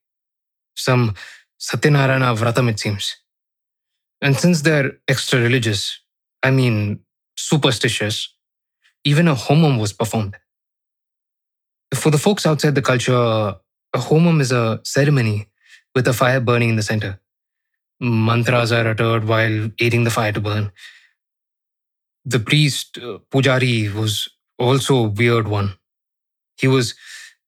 [0.74, 1.12] Some
[1.60, 3.14] Satyanarayana Vratam, it seems.
[4.22, 6.00] And since they're extra religious,
[6.42, 7.00] I mean
[7.36, 8.34] superstitious,
[9.04, 10.36] even a homam was performed.
[11.94, 15.48] For the folks outside the culture, a homam is a ceremony
[15.94, 17.20] with a fire burning in the center.
[18.00, 20.72] Mantras are uttered while aiding the fire to burn.
[22.24, 25.74] The priest, uh, Pujari, was also a weird one.
[26.58, 26.94] He was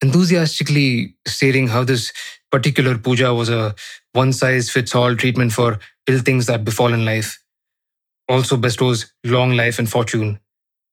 [0.03, 2.13] enthusiastically stating how this
[2.51, 3.75] particular puja was a
[4.13, 7.43] one size fits all treatment for ill things that befall in life.
[8.29, 10.41] Also bestows long life and fortune.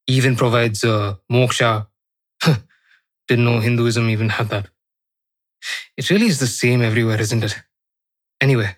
[0.08, 1.88] Even provides uh, moksha.
[3.28, 4.68] Didn't know Hinduism even had that.
[5.98, 7.56] It really is the same everywhere, isn't it?
[8.42, 8.76] Anyway,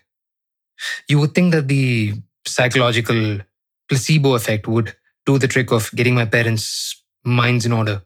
[1.08, 2.14] you would think that the
[2.46, 3.40] psychological
[3.88, 4.94] placebo effect would
[5.26, 8.02] do the trick of getting my parents' minds in order.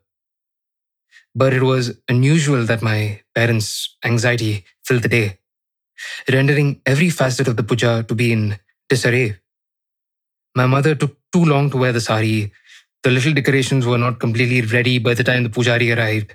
[1.35, 5.39] But it was unusual that my parents' anxiety filled the day,
[6.31, 9.39] rendering every facet of the puja to be in disarray.
[10.55, 12.53] My mother took too long to wear the sari.
[13.03, 16.35] The little decorations were not completely ready by the time the pujari arrived.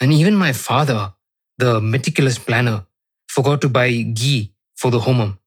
[0.00, 1.14] And even my father,
[1.58, 2.86] the meticulous planner,
[3.28, 5.38] forgot to buy ghee for the homam.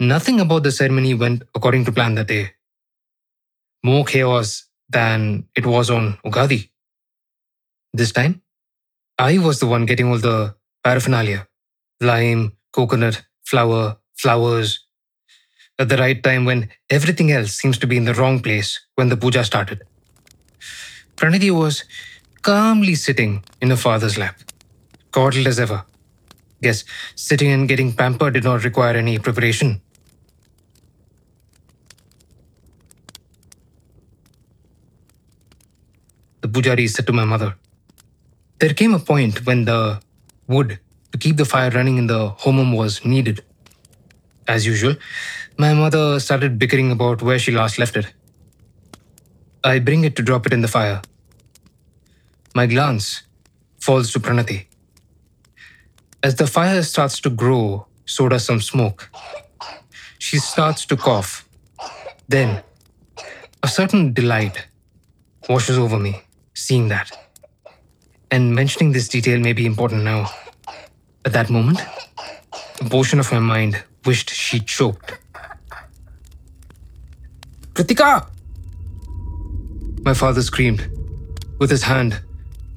[0.00, 2.52] Nothing about the ceremony went according to plan that day.
[3.84, 6.70] More chaos than it was on Ugadi.
[7.92, 8.42] This time,
[9.18, 11.46] I was the one getting all the paraphernalia
[12.00, 14.86] lime, coconut, flour, flowers,
[15.80, 19.08] at the right time when everything else seems to be in the wrong place when
[19.08, 19.82] the puja started.
[21.16, 21.84] Pranati was
[22.42, 24.36] calmly sitting in her father's lap,
[25.10, 25.84] coddled as ever.
[26.62, 29.80] Guess sitting and getting pampered did not require any preparation.
[36.42, 37.54] The pujari said to my mother,
[38.58, 40.00] There came a point when the
[40.46, 40.78] wood
[41.12, 43.42] to keep the fire running in the homam was needed.
[44.46, 44.96] As usual,
[45.60, 48.06] my mother started bickering about where she last left it.
[49.62, 51.02] I bring it to drop it in the fire.
[52.54, 53.24] My glance
[53.78, 54.64] falls to Pranati.
[56.22, 59.10] As the fire starts to grow, so does some smoke.
[60.18, 61.46] She starts to cough.
[62.26, 62.62] Then,
[63.62, 64.66] a certain delight
[65.46, 66.22] washes over me,
[66.54, 67.10] seeing that.
[68.30, 70.30] And mentioning this detail may be important now.
[71.26, 71.80] At that moment,
[72.80, 75.18] a portion of my mind wished she choked.
[77.80, 78.26] Kritika!
[80.02, 80.82] My father screamed,
[81.58, 82.20] with his hand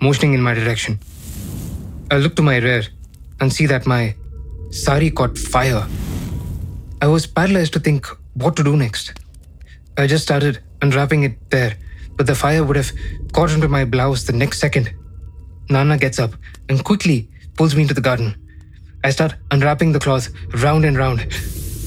[0.02, 0.98] motioning in my direction.
[2.10, 2.84] I look to my rear
[3.42, 4.16] and see that my
[4.72, 5.86] sari caught fire.
[7.02, 9.12] I was paralyzed to think what to do next.
[9.98, 11.76] I just started unwrapping it there,
[12.16, 12.94] but the fire would have
[13.34, 14.94] caught onto my blouse the next second.
[15.70, 16.32] Nana gets up
[16.70, 18.38] and quickly pulls me into the garden.
[19.04, 20.30] I start unwrapping the cloth
[20.64, 21.20] round and round.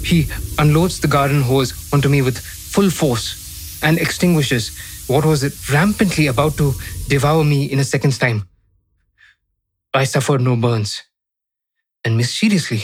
[0.05, 0.27] He
[0.59, 4.65] unloads the garden hose onto me with full force and extinguishes
[5.07, 6.75] what was it rampantly about to
[7.09, 8.47] devour me in a second's time.
[9.95, 11.03] I suffered no burns.
[12.05, 12.83] And mysteriously,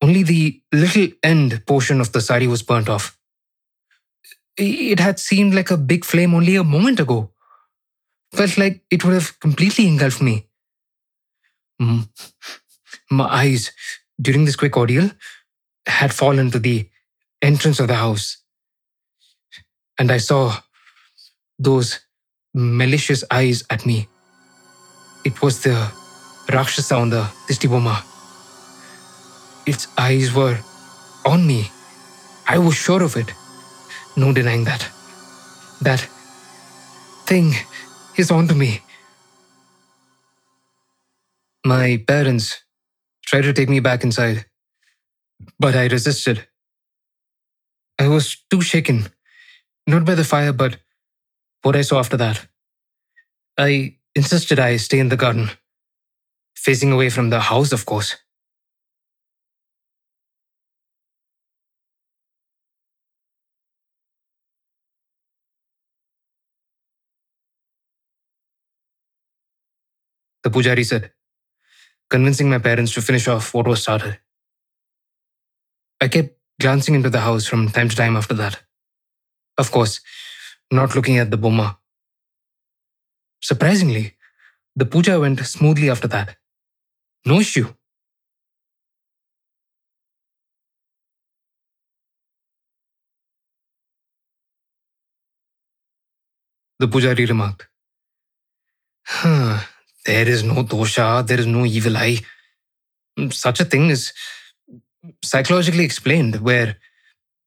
[0.00, 3.18] only the little end portion of the sari was burnt off.
[4.56, 7.30] It had seemed like a big flame only a moment ago.
[8.32, 10.46] Felt like it would have completely engulfed me.
[13.10, 13.72] My eyes,
[14.18, 15.10] during this quick ordeal,
[15.86, 16.88] had fallen to the
[17.42, 18.39] entrance of the house.
[20.00, 20.56] And I saw
[21.58, 22.00] those
[22.54, 24.08] malicious eyes at me.
[25.26, 25.76] It was the
[26.50, 28.02] Rakshasa on the Dishti Bomma.
[29.66, 30.58] Its eyes were
[31.26, 31.70] on me.
[32.48, 33.30] I was sure of it.
[34.16, 34.88] No denying that.
[35.82, 36.00] That
[37.26, 37.52] thing
[38.16, 38.80] is on to me.
[41.64, 42.64] My parents
[43.26, 44.46] tried to take me back inside,
[45.58, 46.48] but I resisted.
[47.98, 49.10] I was too shaken,
[49.90, 50.78] not by the fire, but
[51.62, 52.46] what I saw after that.
[53.58, 55.50] I insisted I stay in the garden,
[56.54, 58.16] facing away from the house, of course.
[70.42, 71.12] The pujari said,
[72.08, 74.18] convincing my parents to finish off what was started.
[76.00, 78.62] I kept glancing into the house from time to time after that.
[79.58, 80.00] Of course,
[80.70, 81.76] not looking at the Bomma.
[83.40, 84.16] Surprisingly,
[84.76, 86.36] the puja went smoothly after that.
[87.26, 87.68] No issue.
[96.78, 97.68] The pujari remarked,
[99.04, 99.60] huh,
[100.06, 102.20] There is no dosha, there is no evil eye.
[103.30, 104.12] Such a thing is
[105.22, 106.76] psychologically explained, where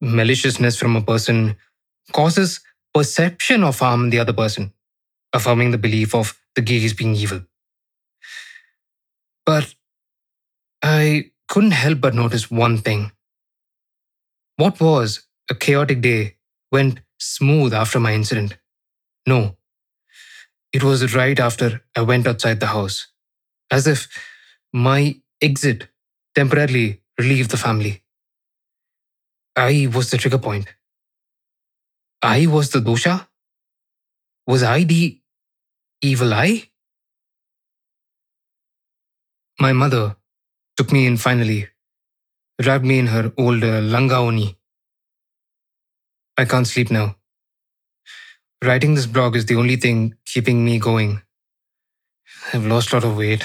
[0.02, 1.56] maliciousness from a person
[2.12, 2.60] causes
[2.94, 4.74] perception of harm in the other person,
[5.34, 7.42] affirming the belief of the gaze being evil.
[9.46, 9.74] But
[10.84, 13.12] I couldn't help but notice one thing.
[14.56, 16.38] What was a chaotic day
[16.72, 18.58] went smooth after my incident.
[19.28, 19.58] No,
[20.72, 23.08] it was right after I went outside the house,
[23.72, 24.08] as if
[24.74, 25.90] my exit
[26.36, 28.04] temporarily relieved the family.
[29.56, 30.68] I was the trigger point.
[32.24, 33.28] I was the dosha?
[34.48, 35.20] Was I the
[36.02, 36.70] evil eye?
[39.60, 40.16] My mother
[40.78, 41.68] took me in finally,
[42.66, 44.56] wrapped me in her old uh, langaoni.
[46.38, 47.18] I can't sleep now.
[48.64, 51.22] Writing this blog is the only thing keeping me going.
[52.54, 53.44] I've lost a lot of weight.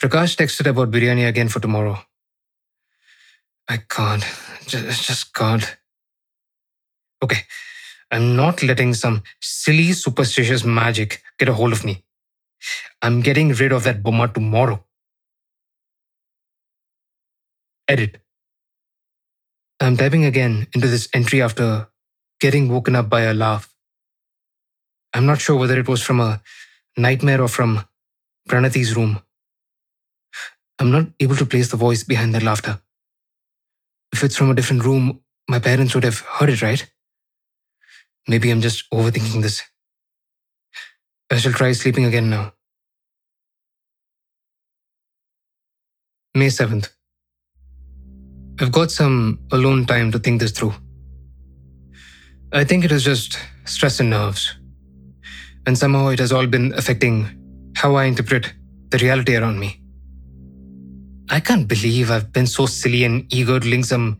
[0.00, 1.98] Prakash texted about biryani again for tomorrow.
[3.68, 4.24] I can't.
[4.66, 5.76] Just, just can't.
[7.22, 7.42] Okay,
[8.10, 12.04] I'm not letting some silly superstitious magic get a hold of me.
[13.02, 14.84] I'm getting rid of that bomma tomorrow.
[17.88, 18.18] Edit.
[19.80, 21.88] I'm typing again into this entry after
[22.40, 23.68] getting woken up by a laugh.
[25.14, 26.42] I'm not sure whether it was from a
[26.96, 27.84] nightmare or from
[28.48, 29.20] Pranati's room.
[30.78, 32.80] I'm not able to place the voice behind that laughter.
[34.12, 36.90] If it's from a different room, my parents would have heard it, right?
[38.26, 39.62] Maybe I'm just overthinking this.
[41.30, 42.54] I shall try sleeping again now.
[46.34, 46.88] May 7th.
[48.60, 50.74] I've got some alone time to think this through.
[52.52, 54.56] I think it is just stress and nerves.
[55.66, 57.28] And somehow it has all been affecting
[57.76, 58.52] how I interpret
[58.90, 59.80] the reality around me.
[61.30, 64.18] I can't believe I've been so silly and eager to link some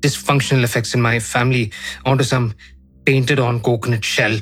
[0.00, 1.72] dysfunctional effects in my family
[2.04, 2.54] onto some
[3.06, 4.36] painted on coconut shell.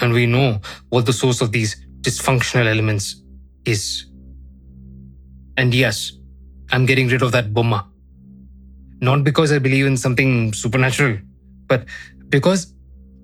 [0.00, 3.22] And we know what the source of these dysfunctional elements
[3.64, 4.06] is.
[5.56, 6.12] And yes,
[6.70, 7.84] I'm getting rid of that bomma.
[9.00, 11.18] Not because I believe in something supernatural,
[11.66, 11.84] but
[12.28, 12.74] because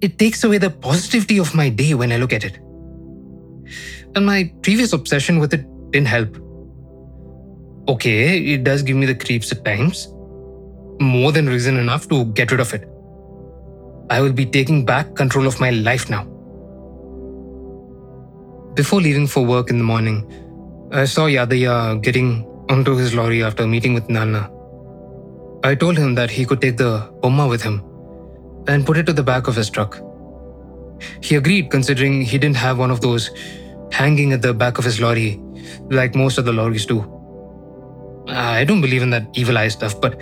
[0.00, 2.58] it takes away the positivity of my day when I look at it.
[4.14, 6.36] And my previous obsession with it didn't help.
[7.88, 10.08] Okay, it does give me the creeps at times.
[11.00, 12.91] More than reason enough to get rid of it.
[14.10, 16.24] I will be taking back control of my life now.
[18.74, 20.26] Before leaving for work in the morning,
[20.92, 24.50] I saw Yadaya getting onto his lorry after meeting with Nana.
[25.64, 27.82] I told him that he could take the Bomma with him
[28.66, 30.00] and put it to the back of his truck.
[31.20, 33.30] He agreed considering he didn't have one of those
[33.90, 35.40] hanging at the back of his lorry
[35.90, 37.00] like most of the lorries do.
[38.28, 40.20] I don't believe in that evil eye stuff, but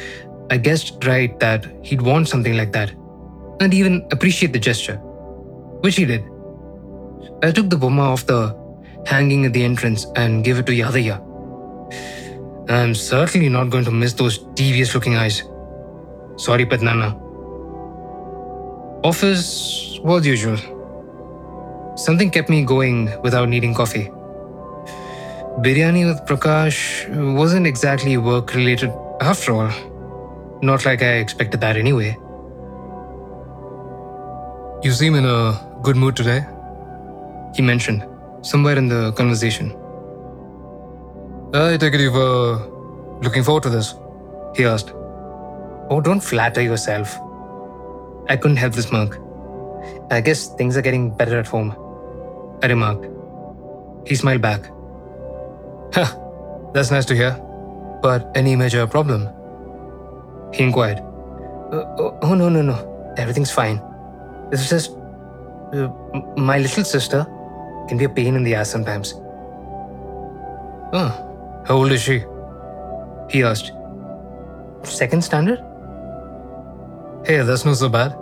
[0.51, 2.93] I guessed right that he'd want something like that
[3.61, 4.97] and even appreciate the gesture,
[5.83, 6.25] which he did.
[7.43, 8.57] I took the bomma off the
[9.07, 11.21] hanging at the entrance and gave it to Yadaya.
[12.69, 15.43] I'm certainly not going to miss those devious looking eyes.
[16.37, 17.19] Sorry, Pedanana.
[19.05, 20.57] Office was usual.
[21.97, 24.11] Something kept me going without needing coffee.
[25.59, 29.71] Biryani with Prakash wasn't exactly work related after all.
[30.63, 32.17] Not like I expected that anyway.
[34.83, 36.47] You seem in a good mood today,
[37.55, 38.03] he mentioned,
[38.41, 39.77] somewhere in the conversation.
[41.53, 42.57] I take it you were
[43.21, 43.95] looking forward to this,
[44.57, 44.93] he asked.
[45.91, 47.19] Oh, don't flatter yourself.
[48.31, 49.19] I couldn't help the smirk.
[50.11, 51.77] I guess things are getting better at home,
[52.63, 53.07] I remarked.
[54.09, 54.63] He smiled back.
[55.93, 56.17] Huh,
[56.73, 57.33] that's nice to hear.
[58.01, 59.29] But any major problem?
[60.55, 61.01] He inquired.
[61.71, 63.15] Uh, oh, oh, no, no, no.
[63.19, 63.83] Everything's fine.
[64.53, 64.97] It's just.
[65.73, 65.89] Uh,
[66.37, 67.25] my little sister
[67.89, 69.15] can be a pain in the ass sometimes.
[70.93, 72.25] Oh, how old is she?
[73.31, 73.73] He asked.
[74.83, 75.61] Second standard?
[77.25, 78.17] Hey, that's not so bad.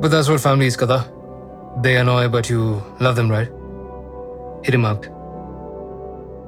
[0.00, 1.04] But that's what family is, Kada.
[1.82, 3.48] They annoy, but you love them, right?
[4.64, 5.10] He remarked.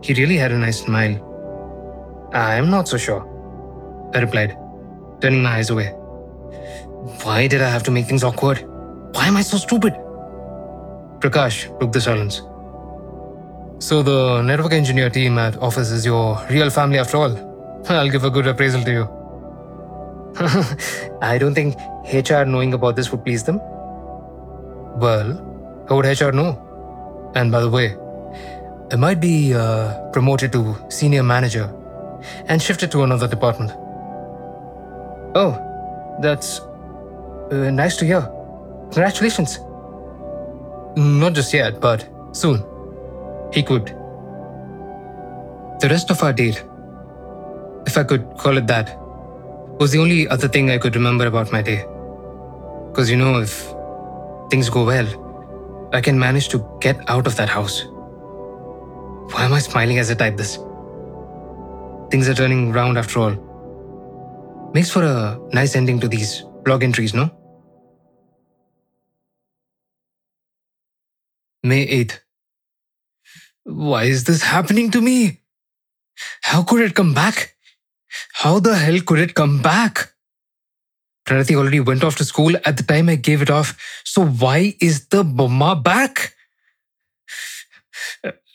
[0.02, 1.20] He really had a nice smile.
[2.32, 3.22] I'm not so sure,
[4.14, 4.56] I replied,
[5.20, 5.94] turning my eyes away.
[7.02, 8.64] Why did I have to make things awkward?
[9.12, 9.94] Why am I so stupid?
[11.18, 12.42] Prakash broke the silence.
[13.80, 17.36] So, the network engineer team at office is your real family after all.
[17.88, 19.08] I'll give a good appraisal to you.
[21.22, 21.76] I don't think
[22.12, 23.58] HR knowing about this would please them.
[25.00, 27.32] Well, how would HR know?
[27.34, 27.96] And by the way,
[28.92, 31.68] I might be uh, promoted to senior manager
[32.46, 33.72] and shifted to another department.
[35.34, 35.58] Oh,
[36.20, 36.60] that's
[37.50, 38.22] uh, nice to hear.
[38.92, 39.58] Congratulations.
[40.96, 42.64] Not just yet, but soon.
[43.52, 43.86] He could.
[45.80, 46.62] The rest of our date,
[47.86, 48.96] if I could call it that,
[49.80, 51.84] was the only other thing I could remember about my day.
[52.88, 53.72] Because you know, if
[54.50, 55.08] things go well,
[55.92, 57.84] I can manage to get out of that house.
[59.32, 60.58] Why am I smiling as I type this?
[62.10, 64.70] Things are turning round after all.
[64.74, 67.30] Makes for a nice ending to these blog entries, no?
[71.62, 72.18] May 8th.
[73.64, 75.40] Why is this happening to me?
[76.42, 77.54] How could it come back?
[78.32, 80.12] How the hell could it come back?
[81.24, 84.74] Pranati already went off to school at the time I gave it off, so why
[84.80, 86.34] is the bomma back?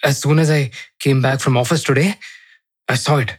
[0.03, 2.15] As soon as I came back from office today,
[2.89, 3.37] I saw it,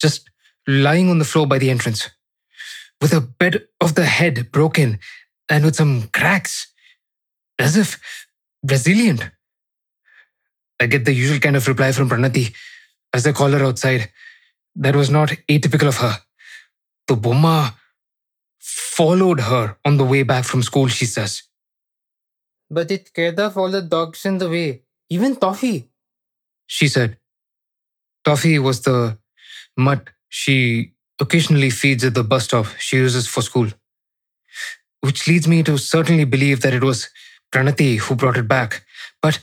[0.00, 0.30] just
[0.66, 2.08] lying on the floor by the entrance,
[3.00, 4.98] with a bed of the head broken
[5.48, 6.72] and with some cracks,
[7.58, 7.98] as if
[8.62, 9.30] resilient.
[10.80, 12.54] I get the usual kind of reply from Pranati
[13.12, 14.10] as I call her outside.
[14.76, 16.18] That was not atypical of her.
[17.08, 17.74] The Bomma
[18.58, 21.42] followed her on the way back from school, she says.
[22.70, 25.88] But it scared off all the dogs in the way, even Toffee.
[26.66, 27.16] She said.
[28.24, 29.18] Toffee was the
[29.76, 33.68] mutt she occasionally feeds at the bus stop she uses for school.
[35.00, 37.08] Which leads me to certainly believe that it was
[37.52, 38.84] Pranati who brought it back.
[39.22, 39.38] But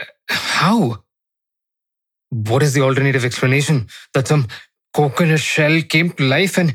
[0.00, 1.02] uh, how?
[2.30, 3.88] What is the alternative explanation?
[4.14, 4.46] That some
[4.94, 6.74] coconut shell came to life and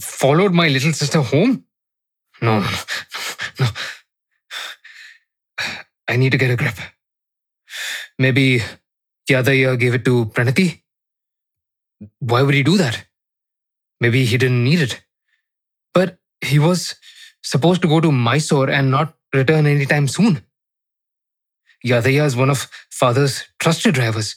[0.00, 1.64] followed my little sister home?
[2.42, 2.68] No, no,
[3.60, 3.66] no.
[6.08, 6.76] I need to get a grip.
[8.18, 8.62] Maybe
[9.28, 10.82] Yadaya gave it to Pranati?
[12.18, 13.06] Why would he do that?
[14.00, 15.02] Maybe he didn't need it.
[15.92, 16.94] But he was
[17.42, 20.42] supposed to go to Mysore and not return anytime soon.
[21.84, 24.36] Yadaya is one of father's trusted drivers.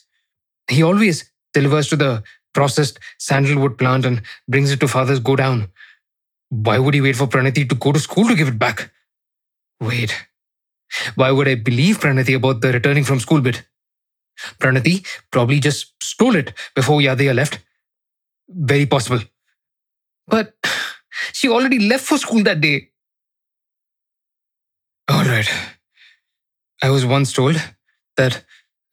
[0.70, 5.72] He always delivers to the processed sandalwood plant and brings it to father's godown.
[6.50, 8.92] Why would he wait for Pranati to go to school to give it back?
[9.80, 10.14] Wait.
[11.16, 13.64] Why would I believe Pranati about the returning from school bit?
[14.60, 17.60] Pranati probably just stole it before Yadaya left.
[18.50, 19.20] Very possible.
[20.28, 20.54] But
[21.34, 22.90] she already left for school that day.
[25.10, 25.50] All right.
[26.84, 27.56] I was once told
[28.18, 28.44] that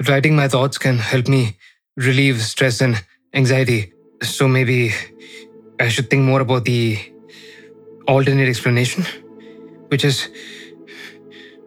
[0.08, 1.56] writing my thoughts can help me
[1.96, 3.02] relieve stress and
[3.34, 3.92] anxiety.
[4.22, 4.92] So maybe
[5.80, 6.98] I should think more about the
[8.06, 9.04] alternate explanation,
[9.88, 10.28] which is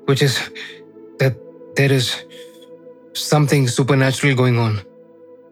[0.05, 0.49] which is
[1.19, 1.35] that
[1.75, 2.23] there is
[3.13, 4.81] something supernatural going on,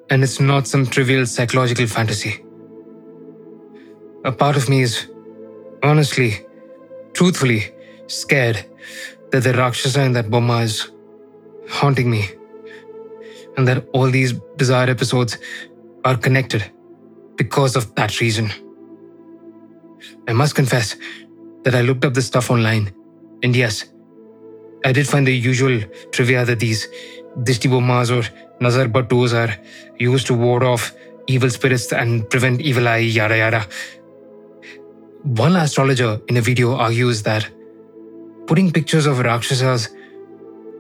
[0.10, 2.45] and it's not some trivial psychological fantasy.
[4.26, 5.06] A part of me is
[5.84, 6.44] honestly,
[7.14, 7.72] truthfully
[8.08, 8.66] scared
[9.32, 10.90] that the Rakshasa in that Bomma is
[11.70, 12.30] haunting me,
[13.56, 15.38] and that all these bizarre episodes
[16.04, 16.64] are connected
[17.36, 18.50] because of that reason.
[20.28, 20.96] I must confess
[21.64, 22.92] that I looked up this stuff online,
[23.44, 23.86] and yes,
[24.84, 26.88] I did find the usual trivia that these
[27.44, 28.28] Dishti Bommas or
[28.60, 29.56] Nazar Battus are
[30.00, 30.94] used to ward off
[31.28, 33.68] evil spirits and prevent evil eye, yada yada.
[35.26, 37.50] One astrologer in a video argues that
[38.46, 39.90] putting pictures of Rakshasas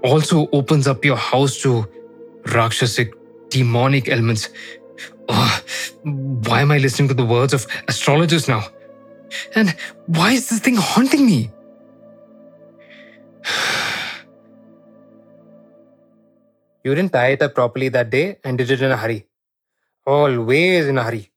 [0.03, 1.87] also opens up your house to
[2.53, 3.11] Rakshasic
[3.49, 4.49] demonic elements.
[6.03, 8.67] Why am I listening to the words of astrologers now?
[9.55, 9.75] And
[10.05, 11.49] why is this thing haunting me?
[16.83, 19.25] You didn't tie it up properly that day and did it in a hurry.
[20.05, 21.31] Always in a hurry.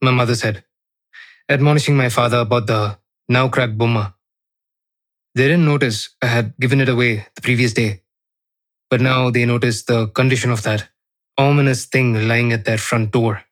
[0.00, 0.64] My mother said,
[1.48, 4.14] admonishing my father about the now cracked bomma.
[5.34, 8.02] They didn't notice I had given it away the previous day,
[8.90, 10.88] but now they noticed the condition of that
[11.38, 13.42] ominous thing lying at their front door.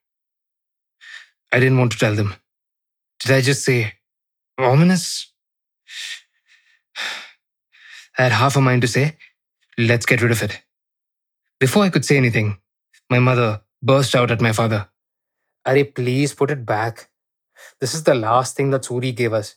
[1.51, 2.35] I didn't want to tell them.
[3.19, 3.93] Did I just say,
[4.57, 5.31] ominous?
[8.17, 9.17] I had half a mind to say,
[9.77, 10.61] let's get rid of it.
[11.59, 12.57] Before I could say anything,
[13.09, 14.87] my mother burst out at my father.
[15.65, 17.10] Are please put it back.
[17.81, 19.55] This is the last thing that Suri gave us.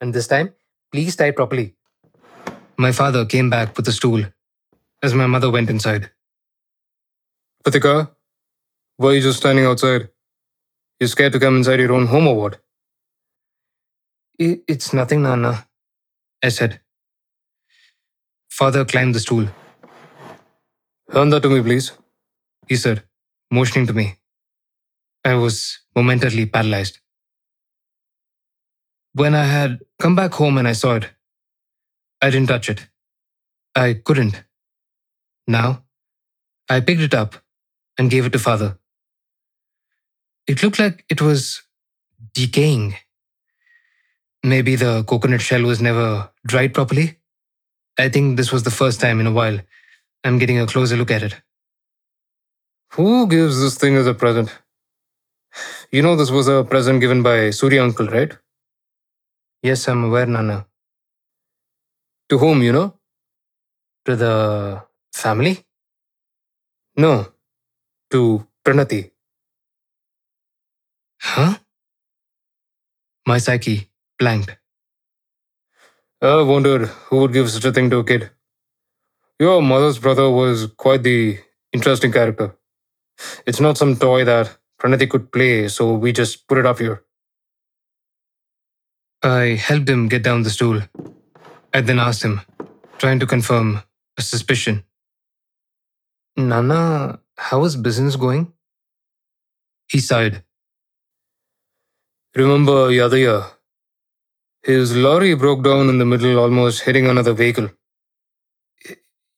[0.00, 0.54] And this time,
[0.92, 1.74] please tie properly.
[2.78, 4.24] My father came back with a stool
[5.02, 6.10] as my mother went inside.
[7.64, 8.10] Patika,
[8.98, 10.08] why are you just standing outside?
[11.00, 12.60] You scared to come inside your own home or what?
[14.38, 15.66] It's nothing, Nana,
[16.42, 16.80] I said.
[18.48, 19.48] Father climbed the stool.
[21.12, 21.92] Hand that to me, please,
[22.68, 23.02] he said,
[23.50, 24.16] motioning to me.
[25.24, 26.98] I was momentarily paralyzed.
[29.16, 31.06] When I had come back home and I saw it,
[32.20, 32.86] I didn't touch it.
[33.74, 34.44] I couldn't.
[35.46, 35.84] Now,
[36.68, 37.36] I picked it up
[37.96, 38.78] and gave it to father.
[40.46, 41.62] It looked like it was
[42.34, 42.96] decaying.
[44.44, 47.16] Maybe the coconut shell was never dried properly.
[47.98, 49.60] I think this was the first time in a while
[50.24, 51.36] I'm getting a closer look at it.
[52.92, 54.50] Who gives this thing as a present?
[55.90, 58.36] You know this was a present given by Surya uncle, right?
[59.66, 60.64] Yes, I'm aware, Nana.
[62.28, 62.94] To whom, you know?
[64.04, 65.54] To the family?
[66.96, 67.26] No.
[68.12, 69.10] To Pranati.
[71.20, 71.54] Huh?
[73.26, 73.90] My psyche
[74.20, 74.56] blanked.
[76.22, 78.30] I wondered who would give such a thing to a kid.
[79.40, 81.40] Your mother's brother was quite the
[81.72, 82.54] interesting character.
[83.46, 87.02] It's not some toy that Pranati could play, so we just put it up here.
[89.26, 90.82] I helped him get down the stool.
[91.74, 92.42] I then asked him,
[92.98, 93.82] trying to confirm
[94.16, 94.84] a suspicion.
[96.36, 98.52] Nana, how is business going?
[99.88, 100.44] He sighed.
[102.36, 103.50] Remember Yadaya?
[104.62, 107.70] His lorry broke down in the middle, almost hitting another vehicle.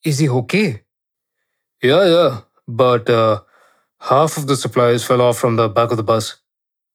[0.05, 0.83] Is he okay?
[1.83, 2.41] Yeah, yeah.
[2.67, 3.41] But uh,
[4.01, 6.37] half of the supplies fell off from the back of the bus.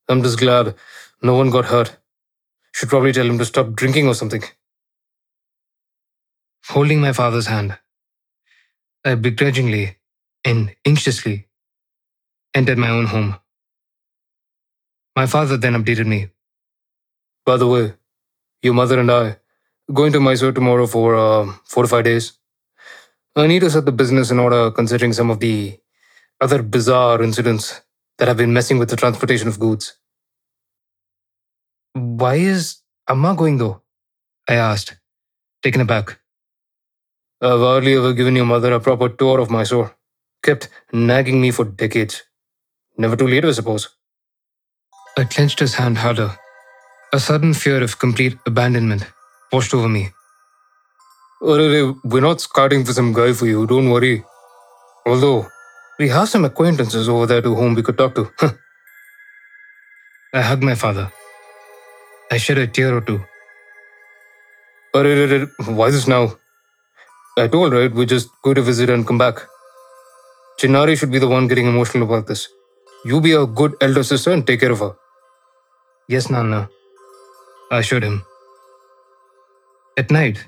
[0.07, 0.75] I'm just glad
[1.23, 1.97] no one got hurt.
[2.73, 4.43] Should probably tell him to stop drinking or something.
[6.69, 7.77] Holding my father's hand,
[9.05, 9.97] I begrudgingly
[10.45, 11.47] and anxiously
[12.53, 13.35] entered my own home.
[15.15, 16.29] My father then updated me.
[17.45, 17.93] By the way,
[18.61, 19.37] your mother and I
[19.93, 22.33] going to Mysore tomorrow for uh, four to five days.
[23.35, 25.79] I need to set the business in order considering some of the
[26.39, 27.81] other bizarre incidents
[28.17, 29.97] that have been messing with the transportation of goods.
[31.93, 32.77] Why is
[33.07, 33.81] Amma going though?
[34.49, 34.97] I asked,
[35.61, 36.19] taken aback.
[37.39, 39.95] I've hardly ever given your mother a proper tour of Mysore.
[40.41, 42.23] Kept nagging me for decades.
[42.97, 43.89] Never too late, I suppose.
[45.17, 46.35] I clenched his hand harder.
[47.13, 49.05] A sudden fear of complete abandonment
[49.51, 50.09] washed over me.
[51.41, 54.23] We're not scouting for some guy for you, don't worry.
[55.05, 55.47] Although,
[55.99, 58.31] we have some acquaintances over there to whom we could talk to.
[60.33, 61.11] I hugged my father.
[62.33, 63.19] I shed a tear or two.
[64.93, 66.35] Why is this now?
[67.37, 69.41] I told, right, we just go to visit and come back.
[70.59, 72.47] Chinari should be the one getting emotional about this.
[73.05, 74.95] You be a good elder sister and take care of her.
[76.07, 76.69] Yes, Nana.
[77.71, 78.23] I assured him.
[79.95, 80.43] At night,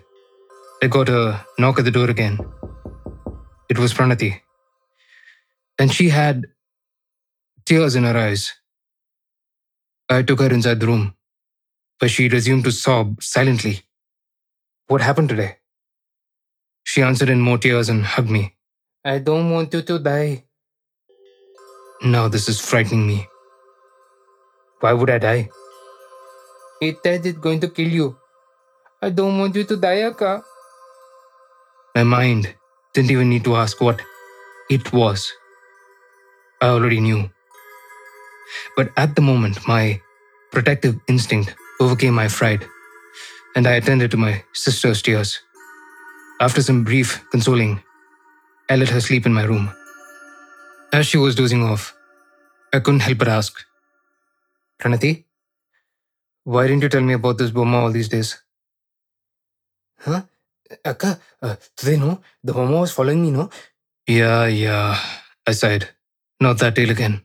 [0.82, 2.40] I got a knock at the door again.
[3.70, 4.42] It was Pranati.
[5.78, 6.46] And she had
[7.66, 8.54] tears in her eyes.
[10.10, 11.14] I took her inside the room,
[12.00, 13.82] but she resumed to sob silently.
[14.88, 15.58] What happened today?
[16.84, 18.56] She answered in more tears and hugged me.
[19.04, 20.44] I don't want you to die.
[22.04, 23.28] Now this is frightening me.
[24.82, 25.50] Why would I die?
[26.82, 28.18] It said it's going to kill you.
[29.02, 30.44] I don't want you to die, Akka.
[31.96, 32.54] My mind
[32.94, 34.02] didn't even need to ask what
[34.70, 35.32] it was.
[36.62, 37.30] I already knew.
[38.76, 40.02] But at the moment, my
[40.52, 42.64] protective instinct overcame my fright,
[43.56, 45.40] and I attended to my sister's tears.
[46.40, 47.82] After some brief consoling,
[48.70, 49.72] I let her sleep in my room.
[50.92, 51.94] As she was dozing off,
[52.74, 53.54] I couldn't help but ask,
[54.80, 55.24] Pranati,
[56.44, 58.42] why didn't you tell me about this Bomma all these days?
[60.00, 60.22] Huh?
[60.84, 62.22] Akka, uh, today, no?
[62.44, 63.50] The Bomma was following me, no?
[64.08, 65.00] Yeah, yeah,
[65.48, 65.90] I sighed.
[66.40, 67.22] Not that tale again.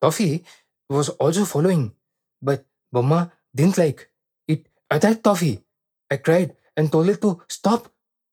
[0.00, 0.44] Toffee
[0.88, 1.92] was also following,
[2.40, 4.10] but Bomma didn't like.
[4.46, 5.60] It attacked Toffee.
[6.10, 7.92] I cried and told it to stop.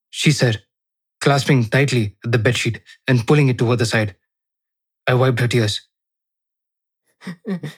[0.10, 0.64] She said,
[1.20, 4.16] clasping tightly at the bedsheet and pulling it toward the side.
[5.08, 5.82] I wiped her tears.
[7.46, 7.72] the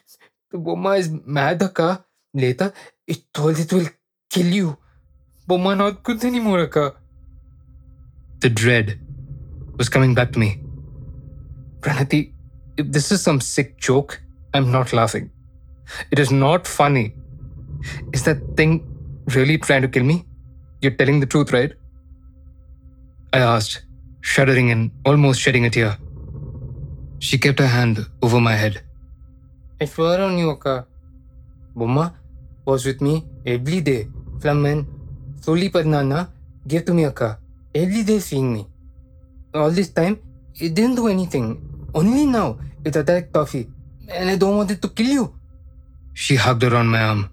[0.54, 2.06] Bomma is mad, Akka.
[2.34, 2.74] Later,
[3.08, 3.88] it told it will
[4.30, 4.78] kill you.
[5.50, 6.96] Bomma not good anymore, Akka.
[8.40, 9.00] The dread
[9.78, 10.62] was coming back to me.
[11.80, 12.34] Pranati,
[12.78, 14.22] if this is some sick joke,
[14.54, 15.32] I'm not laughing.
[16.12, 17.14] It is not funny.
[18.14, 18.86] Is that thing
[19.36, 20.26] really trying to kill me?
[20.82, 21.74] You're telling the truth, right?
[23.34, 23.84] I asked,
[24.22, 25.98] shuddering and almost shedding a tear.
[27.20, 28.82] She kept her hand over my head.
[29.82, 30.86] I swear on you, Akka.
[31.76, 32.14] Bomma
[32.66, 34.08] was with me every day.
[34.40, 34.86] Flamen,
[35.42, 36.30] Soli Pedanana
[36.68, 37.40] gave to me, Akka.
[37.74, 38.68] Every day seeing me.
[39.54, 40.20] All this time,
[40.60, 41.62] it didn't do anything.
[41.94, 43.68] Only now, it attacked Toffee.
[44.10, 45.36] And I don't want it to kill you.
[46.14, 47.30] She hugged around my arm.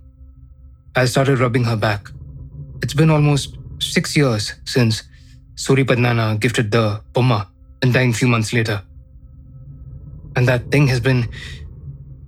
[0.96, 2.08] I started rubbing her back.
[2.82, 5.02] It's been almost six years since
[5.56, 7.48] Suri Pedanana gifted the Bomma
[7.82, 8.80] and died few months later.
[10.36, 11.28] And that thing has been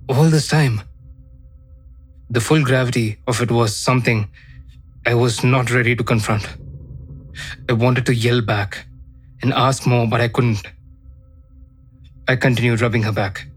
[0.09, 0.81] all this time.
[2.29, 4.27] The full gravity of it was something
[5.05, 6.45] I was not ready to confront.
[7.69, 8.85] I wanted to yell back
[9.41, 10.63] and ask more, but I couldn't.
[12.27, 13.47] I continued rubbing her back.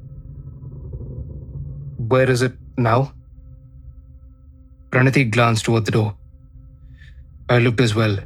[1.96, 3.12] Where is it now?
[4.90, 6.16] Pranati glanced toward the door.
[7.48, 8.18] I looked as well.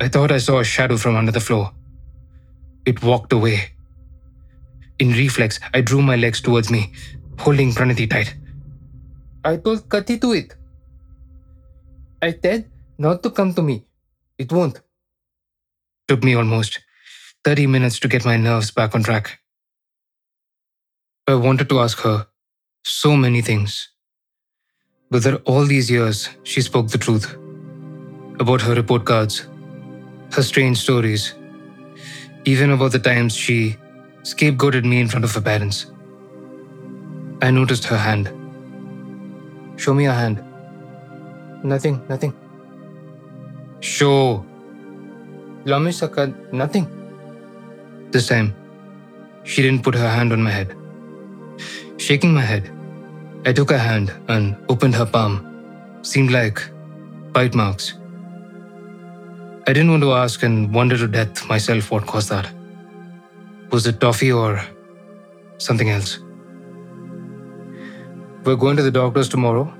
[0.00, 1.72] I thought I saw a shadow from under the floor.
[2.84, 3.72] It walked away.
[4.98, 6.92] In reflex, I drew my legs towards me,
[7.38, 8.34] holding Pranati tight.
[9.44, 10.54] I told Kati to it.
[12.20, 13.84] I said not to come to me.
[14.38, 14.80] It won't.
[16.08, 16.80] Took me almost
[17.44, 19.38] 30 minutes to get my nerves back on track.
[21.28, 22.26] I wanted to ask her
[22.84, 23.95] so many things.
[25.08, 27.34] Whether all these years she spoke the truth
[28.40, 29.46] about her report cards,
[30.32, 31.34] her strange stories,
[32.44, 33.76] even about the times she
[34.22, 35.86] scapegoated me in front of her parents.
[37.40, 38.32] I noticed her hand.
[39.76, 40.42] Show me your hand.
[41.62, 42.34] Nothing, nothing.
[43.78, 44.44] Show.
[45.64, 46.86] Lamesh Akka, nothing.
[48.10, 48.54] This time,
[49.44, 50.74] she didn't put her hand on my head.
[51.96, 52.70] Shaking my head,
[53.46, 55.34] I took her hand and opened her palm.
[56.02, 56.60] Seemed like
[57.32, 57.94] bite marks.
[59.68, 62.50] I didn't want to ask and wonder to death myself what caused that.
[63.70, 64.60] Was it toffee or
[65.58, 66.18] something else?
[68.44, 69.72] We're going to the doctor's tomorrow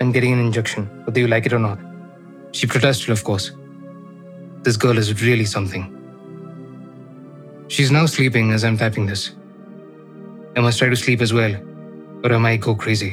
[0.00, 1.78] and getting an injection, whether you like it or not.
[2.52, 3.52] She protested, of course.
[4.62, 5.84] This girl is really something.
[7.68, 9.32] She's now sleeping as I'm typing this.
[10.54, 11.54] I must try to sleep as well,
[12.26, 13.10] or am I go crazy.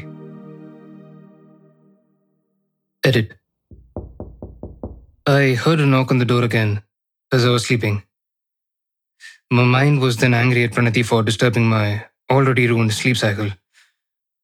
[3.05, 3.33] Edit.
[5.27, 6.81] I heard a knock on the door again
[7.31, 8.01] as I was sleeping.
[9.51, 13.51] My mind was then angry at Pranati for disturbing my already ruined sleep cycle,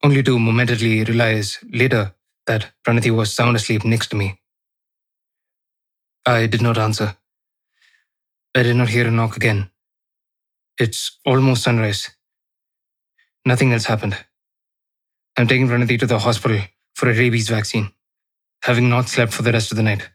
[0.04, 2.14] only to momentarily realize later
[2.46, 4.40] that Pranati was sound asleep next to me.
[6.28, 7.16] I did not answer.
[8.56, 9.72] I did not hear a knock again.
[10.78, 12.10] It's almost sunrise.
[13.46, 14.18] Nothing else happened.
[15.40, 16.60] I'm taking Pranati to the hospital
[16.96, 17.94] for a rabies vaccine,
[18.62, 20.10] having not slept for the rest of the night.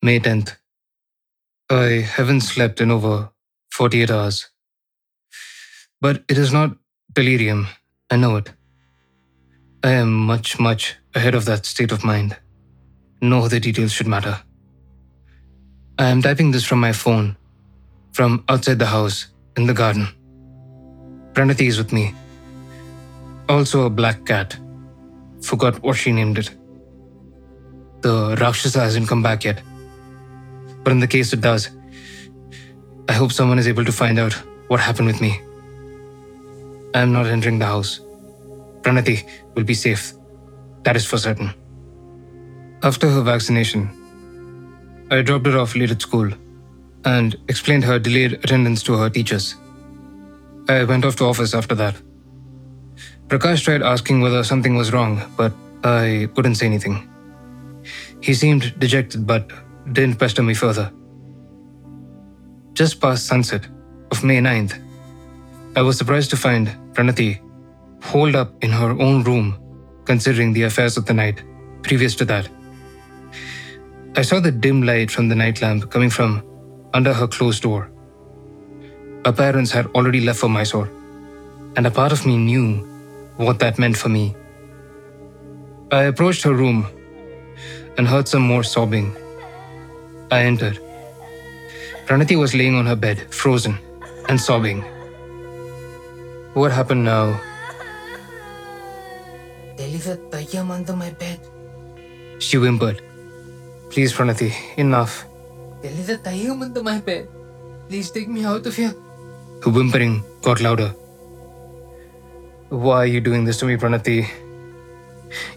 [0.00, 0.56] May 10th.
[1.68, 3.28] I haven't slept in over
[3.72, 4.48] 48 hours.
[6.00, 6.78] But it is not
[7.12, 7.66] delirium,
[8.08, 8.50] I know it.
[9.84, 12.38] I am much, much ahead of that state of mind.
[13.20, 14.40] No other details should matter.
[15.98, 17.36] I am typing this from my phone,
[18.14, 19.26] from outside the house,
[19.58, 20.08] in the garden.
[21.34, 22.14] Pranati is with me.
[23.50, 24.56] Also a black cat.
[25.42, 26.50] Forgot what she named it.
[28.00, 29.60] The Rakshasa hasn't come back yet.
[30.84, 31.68] But in the case it does,
[33.08, 34.34] I hope someone is able to find out
[34.68, 35.40] what happened with me.
[36.94, 38.00] I am not entering the house.
[38.82, 40.12] Pranati will be safe.
[40.84, 41.52] That is for certain.
[42.84, 43.90] After her vaccination,
[45.10, 46.30] I dropped her off late at school
[47.04, 49.56] and explained her delayed attendance to her teachers.
[50.68, 51.96] I went off to office after that.
[53.30, 55.52] Prakash tried asking whether something was wrong, but
[55.84, 57.08] I couldn't say anything.
[58.20, 59.52] He seemed dejected but
[59.92, 60.90] didn't pester me further.
[62.72, 63.68] Just past sunset
[64.10, 64.82] of May 9th,
[65.76, 67.38] I was surprised to find Pranati
[68.02, 69.56] holed up in her own room,
[70.06, 71.44] considering the affairs of the night
[71.82, 72.48] previous to that.
[74.16, 76.42] I saw the dim light from the night lamp coming from
[76.94, 77.92] under her closed door.
[79.24, 80.90] Her parents had already left for Mysore,
[81.76, 82.89] and a part of me knew
[83.40, 84.36] what that meant for me.
[85.90, 86.86] I approached her room
[87.96, 89.16] and heard some more sobbing.
[90.30, 90.78] I entered.
[92.06, 93.78] Pranati was laying on her bed, frozen
[94.28, 94.82] and sobbing.
[96.54, 97.40] What happened now?
[99.78, 101.40] A tayyam under my bed.
[102.38, 103.00] She whimpered.
[103.90, 105.24] Please, Pranati, enough.
[105.82, 107.28] A tayyam under my bed.
[107.88, 108.94] Please take me out of here.
[109.64, 110.94] Her whimpering got louder.
[112.70, 114.28] Why are you doing this to me, Pranati?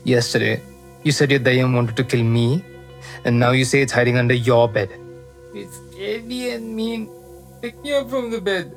[0.03, 0.59] Yesterday,
[1.03, 2.66] you said your Dayam wanted to kill me,
[3.24, 4.89] and now you say it's hiding under your bed.
[5.53, 7.07] It's scary and mean.
[7.61, 8.76] Pick me up from the bed.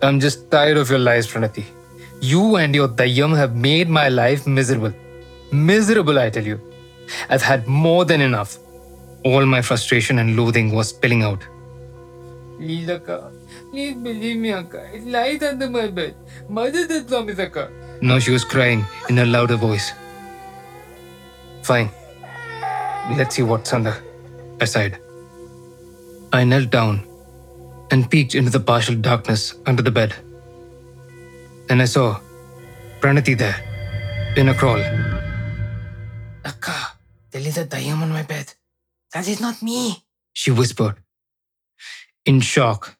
[0.00, 1.64] I'm just tired of your lies, Pranati.
[2.20, 4.94] You and your Dayam have made my life miserable.
[5.50, 6.60] Miserable, I tell you.
[7.28, 8.58] I've had more than enough.
[9.24, 11.42] All my frustration and loathing was spilling out.
[12.60, 13.32] Akka.
[13.70, 14.94] Please believe me, Akka.
[14.94, 16.16] It lies under my bed.
[16.48, 17.70] Mother did promise, Akka.
[18.02, 19.92] Now she was crying in a louder voice.
[21.62, 21.90] Fine.
[23.16, 23.96] Let's see what's under.
[24.60, 24.98] I sighed.
[26.32, 27.06] I knelt down
[27.90, 30.14] and peeked into the partial darkness under the bed.
[31.68, 32.20] And I saw
[33.00, 33.56] Pranati there,
[34.36, 34.80] in a crawl.
[36.44, 36.98] Akka,
[37.30, 38.52] there is a dayam on my bed.
[39.12, 40.04] That is not me.
[40.32, 40.96] She whispered.
[42.24, 42.96] In shock,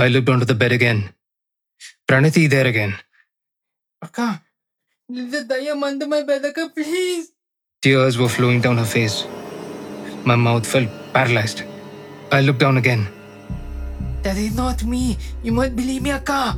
[0.00, 1.12] I looked onto the bed again.
[2.08, 2.94] Pranati there again.
[4.02, 4.42] Akka,
[5.10, 7.32] is a dayam under my bed, Akka, please.
[7.82, 9.26] Tears were flowing down her face.
[10.24, 11.64] My mouth felt paralyzed.
[12.32, 13.08] I looked down again.
[14.22, 15.18] That is not me.
[15.42, 16.56] You must believe me, Akka.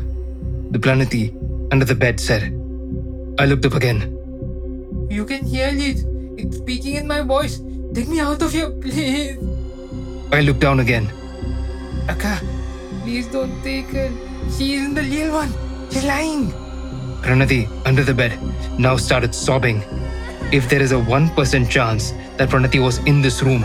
[0.71, 1.35] The Pranati
[1.73, 2.45] under the bed said.
[3.41, 4.03] I looked up again.
[5.11, 6.05] You can hear it.
[6.39, 7.61] It's speaking in my voice.
[7.93, 9.37] Take me out of here, please.
[10.31, 11.11] I looked down again.
[12.09, 12.41] Akka,
[13.03, 14.11] please don't take her.
[14.57, 15.53] She isn't the real one.
[15.91, 16.53] She's lying.
[17.23, 18.39] Pranati under the bed
[18.79, 19.83] now started sobbing.
[20.53, 23.65] If there is a 1% chance that Pranati was in this room,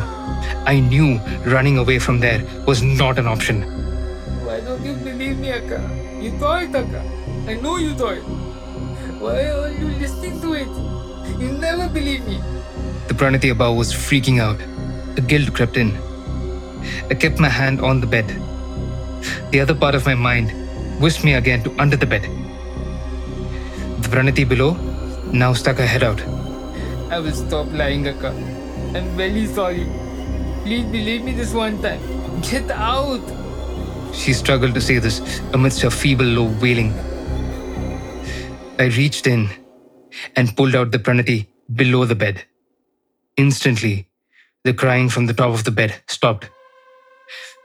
[0.66, 3.62] I knew running away from there was not an option.
[4.46, 5.82] Why don't you believe me, Akka?
[6.22, 7.02] You thought, Akka.
[7.48, 8.18] I know you thought.
[9.20, 10.68] Why are you listening to it?
[11.40, 12.40] You never believe me.
[13.08, 14.60] The Pranati above was freaking out.
[15.18, 15.98] A guilt crept in.
[17.10, 18.26] I kept my hand on the bed.
[19.52, 20.52] The other part of my mind
[21.00, 22.24] whisked me again to under the bed.
[24.02, 24.74] The Pranati below
[25.32, 26.22] now stuck her head out.
[27.10, 28.30] I will stop lying, Akka.
[28.96, 29.86] I'm very sorry.
[30.64, 32.02] Please believe me this one time.
[32.42, 33.22] Get out.
[34.14, 36.94] She struggled to say this amidst her feeble, low wailing.
[38.80, 39.50] I reached in
[40.36, 42.44] and pulled out the Pranati below the bed.
[43.38, 44.08] Instantly,
[44.64, 46.50] the crying from the top of the bed stopped.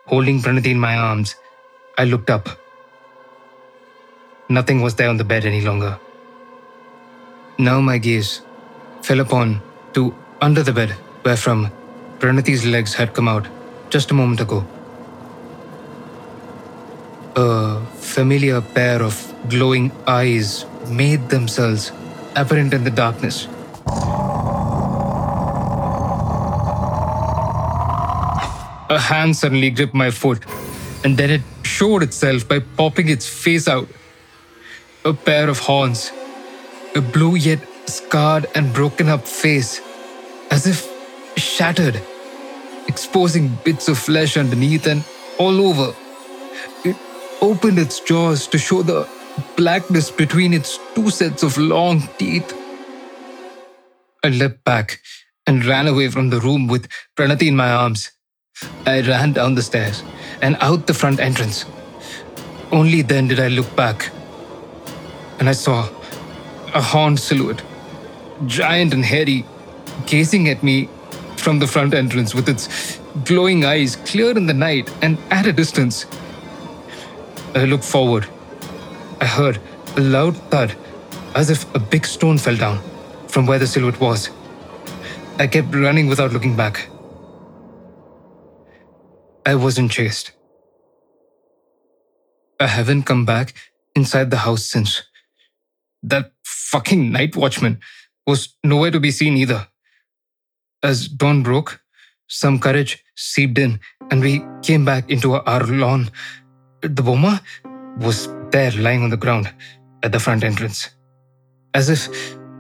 [0.07, 1.37] Holding Pranati in my arms,
[1.97, 2.49] I looked up.
[4.49, 5.99] Nothing was there on the bed any longer.
[7.57, 8.43] Now my gaze
[9.03, 10.91] fell upon to under the bed,
[11.23, 11.71] where from
[12.19, 13.47] Pranati's legs had come out
[13.91, 14.67] just a moment ago.
[17.37, 21.93] A familiar pair of glowing eyes made themselves
[22.35, 23.47] apparent in the darkness.
[28.93, 30.45] A hand suddenly gripped my foot,
[31.03, 33.89] and then it showed itself by popping its face out.
[35.07, 36.13] A pair of horns,
[36.95, 39.81] a blue yet scarred and broken up face,
[40.51, 40.87] as if
[41.39, 42.03] shattered,
[42.87, 45.03] exposing bits of flesh underneath and
[45.39, 45.95] all over.
[46.85, 46.97] It
[47.41, 49.09] opened its jaws to show the
[49.57, 52.53] blackness between its two sets of long teeth.
[54.23, 55.01] I leapt back
[55.47, 58.11] and ran away from the room with Pranati in my arms.
[58.87, 60.03] I ran down the stairs
[60.41, 61.65] and out the front entrance.
[62.71, 64.11] Only then did I look back
[65.39, 65.89] and I saw
[66.75, 67.63] a horned silhouette,
[68.47, 69.45] giant and hairy,
[70.07, 70.89] gazing at me
[71.37, 75.53] from the front entrance with its glowing eyes clear in the night and at a
[75.53, 76.07] distance.
[77.55, 78.29] I looked forward.
[79.21, 79.61] I heard
[79.97, 80.77] a loud thud
[81.35, 82.81] as if a big stone fell down
[83.29, 84.31] from where the silhouette was.
[85.39, 86.89] I kept running without looking back.
[89.45, 90.33] I wasn't chased.
[92.61, 93.55] I haven't come back
[93.97, 95.03] inside the house since.
[96.03, 97.81] That fucking night watchman
[98.25, 99.67] was nowhere to be seen either.
[100.83, 101.81] As dawn broke,
[102.29, 103.81] some courage seeped in
[104.11, 106.11] and we came back into our lawn.
[106.83, 107.41] The Bomma
[107.99, 109.53] was there lying on the ground
[110.05, 110.91] at the front entrance,
[111.75, 112.09] as if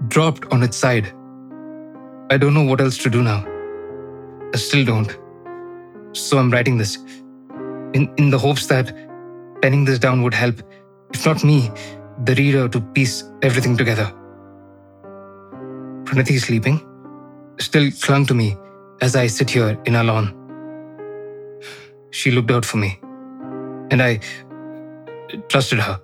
[0.08, 1.06] dropped on its side.
[2.30, 3.46] I don't know what else to do now.
[4.52, 5.21] I still don't.
[6.12, 6.96] So I'm writing this
[7.94, 8.94] in, in the hopes that
[9.62, 10.62] penning this down would help,
[11.14, 11.70] if not me,
[12.24, 14.12] the reader to piece everything together.
[16.04, 16.80] Pranati sleeping
[17.58, 18.56] still clung to me
[19.00, 20.34] as I sit here in our lawn.
[22.10, 23.00] She looked out for me,
[23.90, 24.20] and I
[25.48, 26.00] trusted her.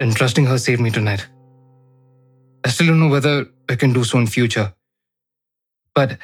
[0.00, 1.26] And trusting her saved me tonight.
[2.64, 4.72] I still don't know whether I can do so in future.
[5.94, 6.18] But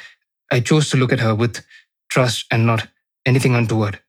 [0.51, 1.63] I chose to look at her with
[2.11, 2.89] trust and not
[3.25, 4.01] anything untoward.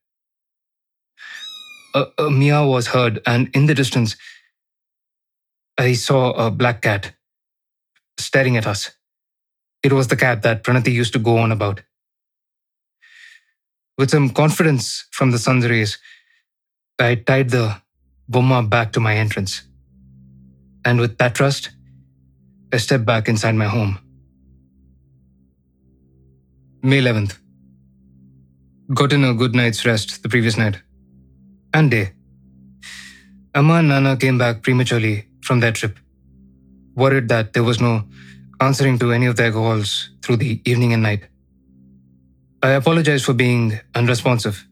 [1.94, 4.16] A, a meow was heard, and in the distance,
[5.78, 7.12] I saw a black cat
[8.18, 8.90] staring at us.
[9.82, 11.82] It was the cat that Pranati used to go on about.
[13.98, 15.98] With some confidence from the sun's rays,
[16.98, 17.76] I tied the
[18.30, 19.62] Bomma back to my entrance.
[20.84, 21.70] And with that trust,
[22.72, 23.98] I stepped back inside my home.
[26.82, 27.41] May 11th.
[28.94, 30.76] Gotten a good night's rest the previous night
[31.72, 32.12] and day.
[33.54, 35.98] Amma and Nana came back prematurely from their trip,
[36.94, 38.04] worried that there was no
[38.60, 41.22] answering to any of their calls through the evening and night.
[42.62, 44.66] I apologized for being unresponsive.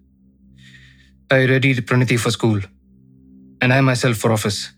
[1.31, 2.61] I readied Pranati for school,
[3.63, 4.73] and I myself for office.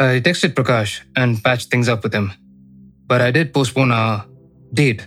[0.00, 2.32] I texted Prakash and patched things up with him,
[3.06, 4.26] but I did postpone our
[4.72, 5.06] date,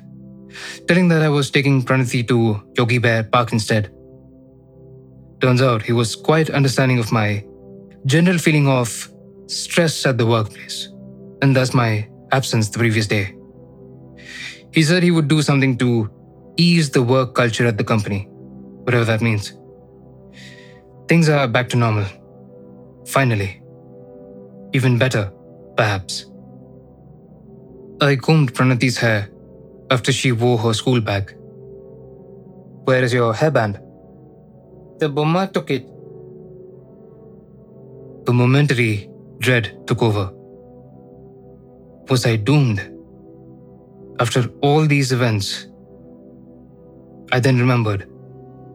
[0.88, 3.92] telling that I was taking Pranati to Yogi Bear Park instead.
[5.42, 7.44] Turns out he was quite understanding of my
[8.06, 9.12] general feeling of
[9.48, 10.90] stress at the workplace,
[11.42, 13.36] and thus my absence the previous day.
[14.72, 16.10] He said he would do something to
[16.58, 18.28] ease the work culture at the company,
[18.84, 19.54] whatever that means.
[21.08, 22.06] Things are back to normal.
[23.08, 23.62] Finally.
[24.74, 25.32] Even better,
[25.78, 26.26] perhaps.
[28.02, 29.30] I combed Pranati's hair
[29.96, 31.34] after she wore her school bag.
[32.88, 33.78] Where is your hairband?
[35.00, 35.86] The Bomma took it.
[38.28, 40.26] A momentary dread took over.
[42.10, 42.82] Was I doomed?
[44.20, 45.68] After all these events,
[47.32, 48.06] I then remembered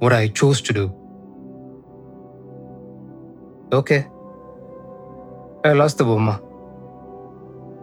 [0.00, 0.86] what I chose to do.
[3.72, 4.06] Okay.
[5.64, 6.36] I lost the Bomma.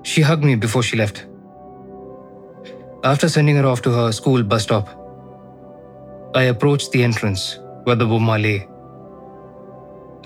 [0.03, 1.27] She hugged me before she left.
[3.03, 4.89] After sending her off to her school bus stop,
[6.35, 8.67] I approached the entrance where the Bomma lay.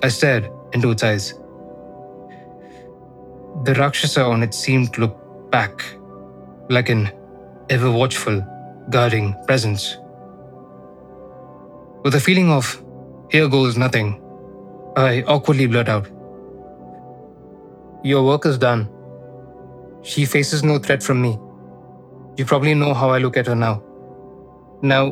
[0.03, 1.33] I stared into its eyes.
[3.63, 5.83] The Rakshasa on it seemed to look back,
[6.69, 7.11] like an
[7.69, 8.41] ever watchful,
[8.89, 9.97] guarding presence.
[12.03, 12.83] With a feeling of,
[13.29, 14.21] here goes nothing,
[14.95, 16.07] I awkwardly blurt out,
[18.03, 18.89] Your work is done.
[20.01, 21.37] She faces no threat from me.
[22.37, 23.83] You probably know how I look at her now.
[24.81, 25.11] Now,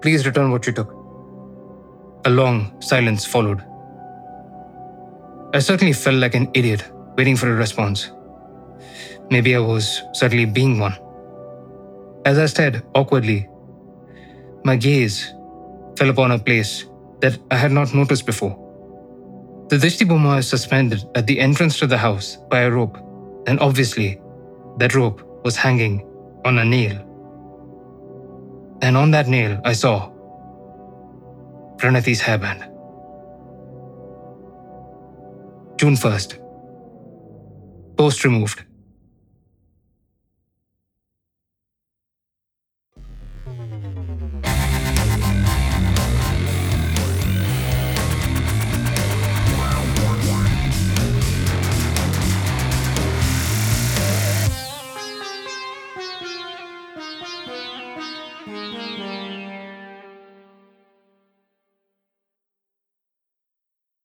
[0.00, 0.92] please return what you took.
[2.24, 3.64] A long silence followed.
[5.52, 6.84] I certainly felt like an idiot
[7.16, 8.10] waiting for a response.
[9.30, 10.96] Maybe I was certainly being one.
[12.24, 13.48] As I stared awkwardly,
[14.64, 15.34] my gaze
[15.96, 16.84] fell upon a place
[17.20, 18.62] that I had not noticed before.
[19.68, 22.98] The Dishti Bomma is suspended at the entrance to the house by a rope,
[23.48, 24.20] and obviously,
[24.78, 26.05] that rope was hanging
[26.46, 26.96] on a nail.
[28.80, 30.10] And on that nail, I saw
[31.76, 32.60] Pranati's hairband.
[35.76, 36.38] June 1st.
[37.96, 38.62] Post removed.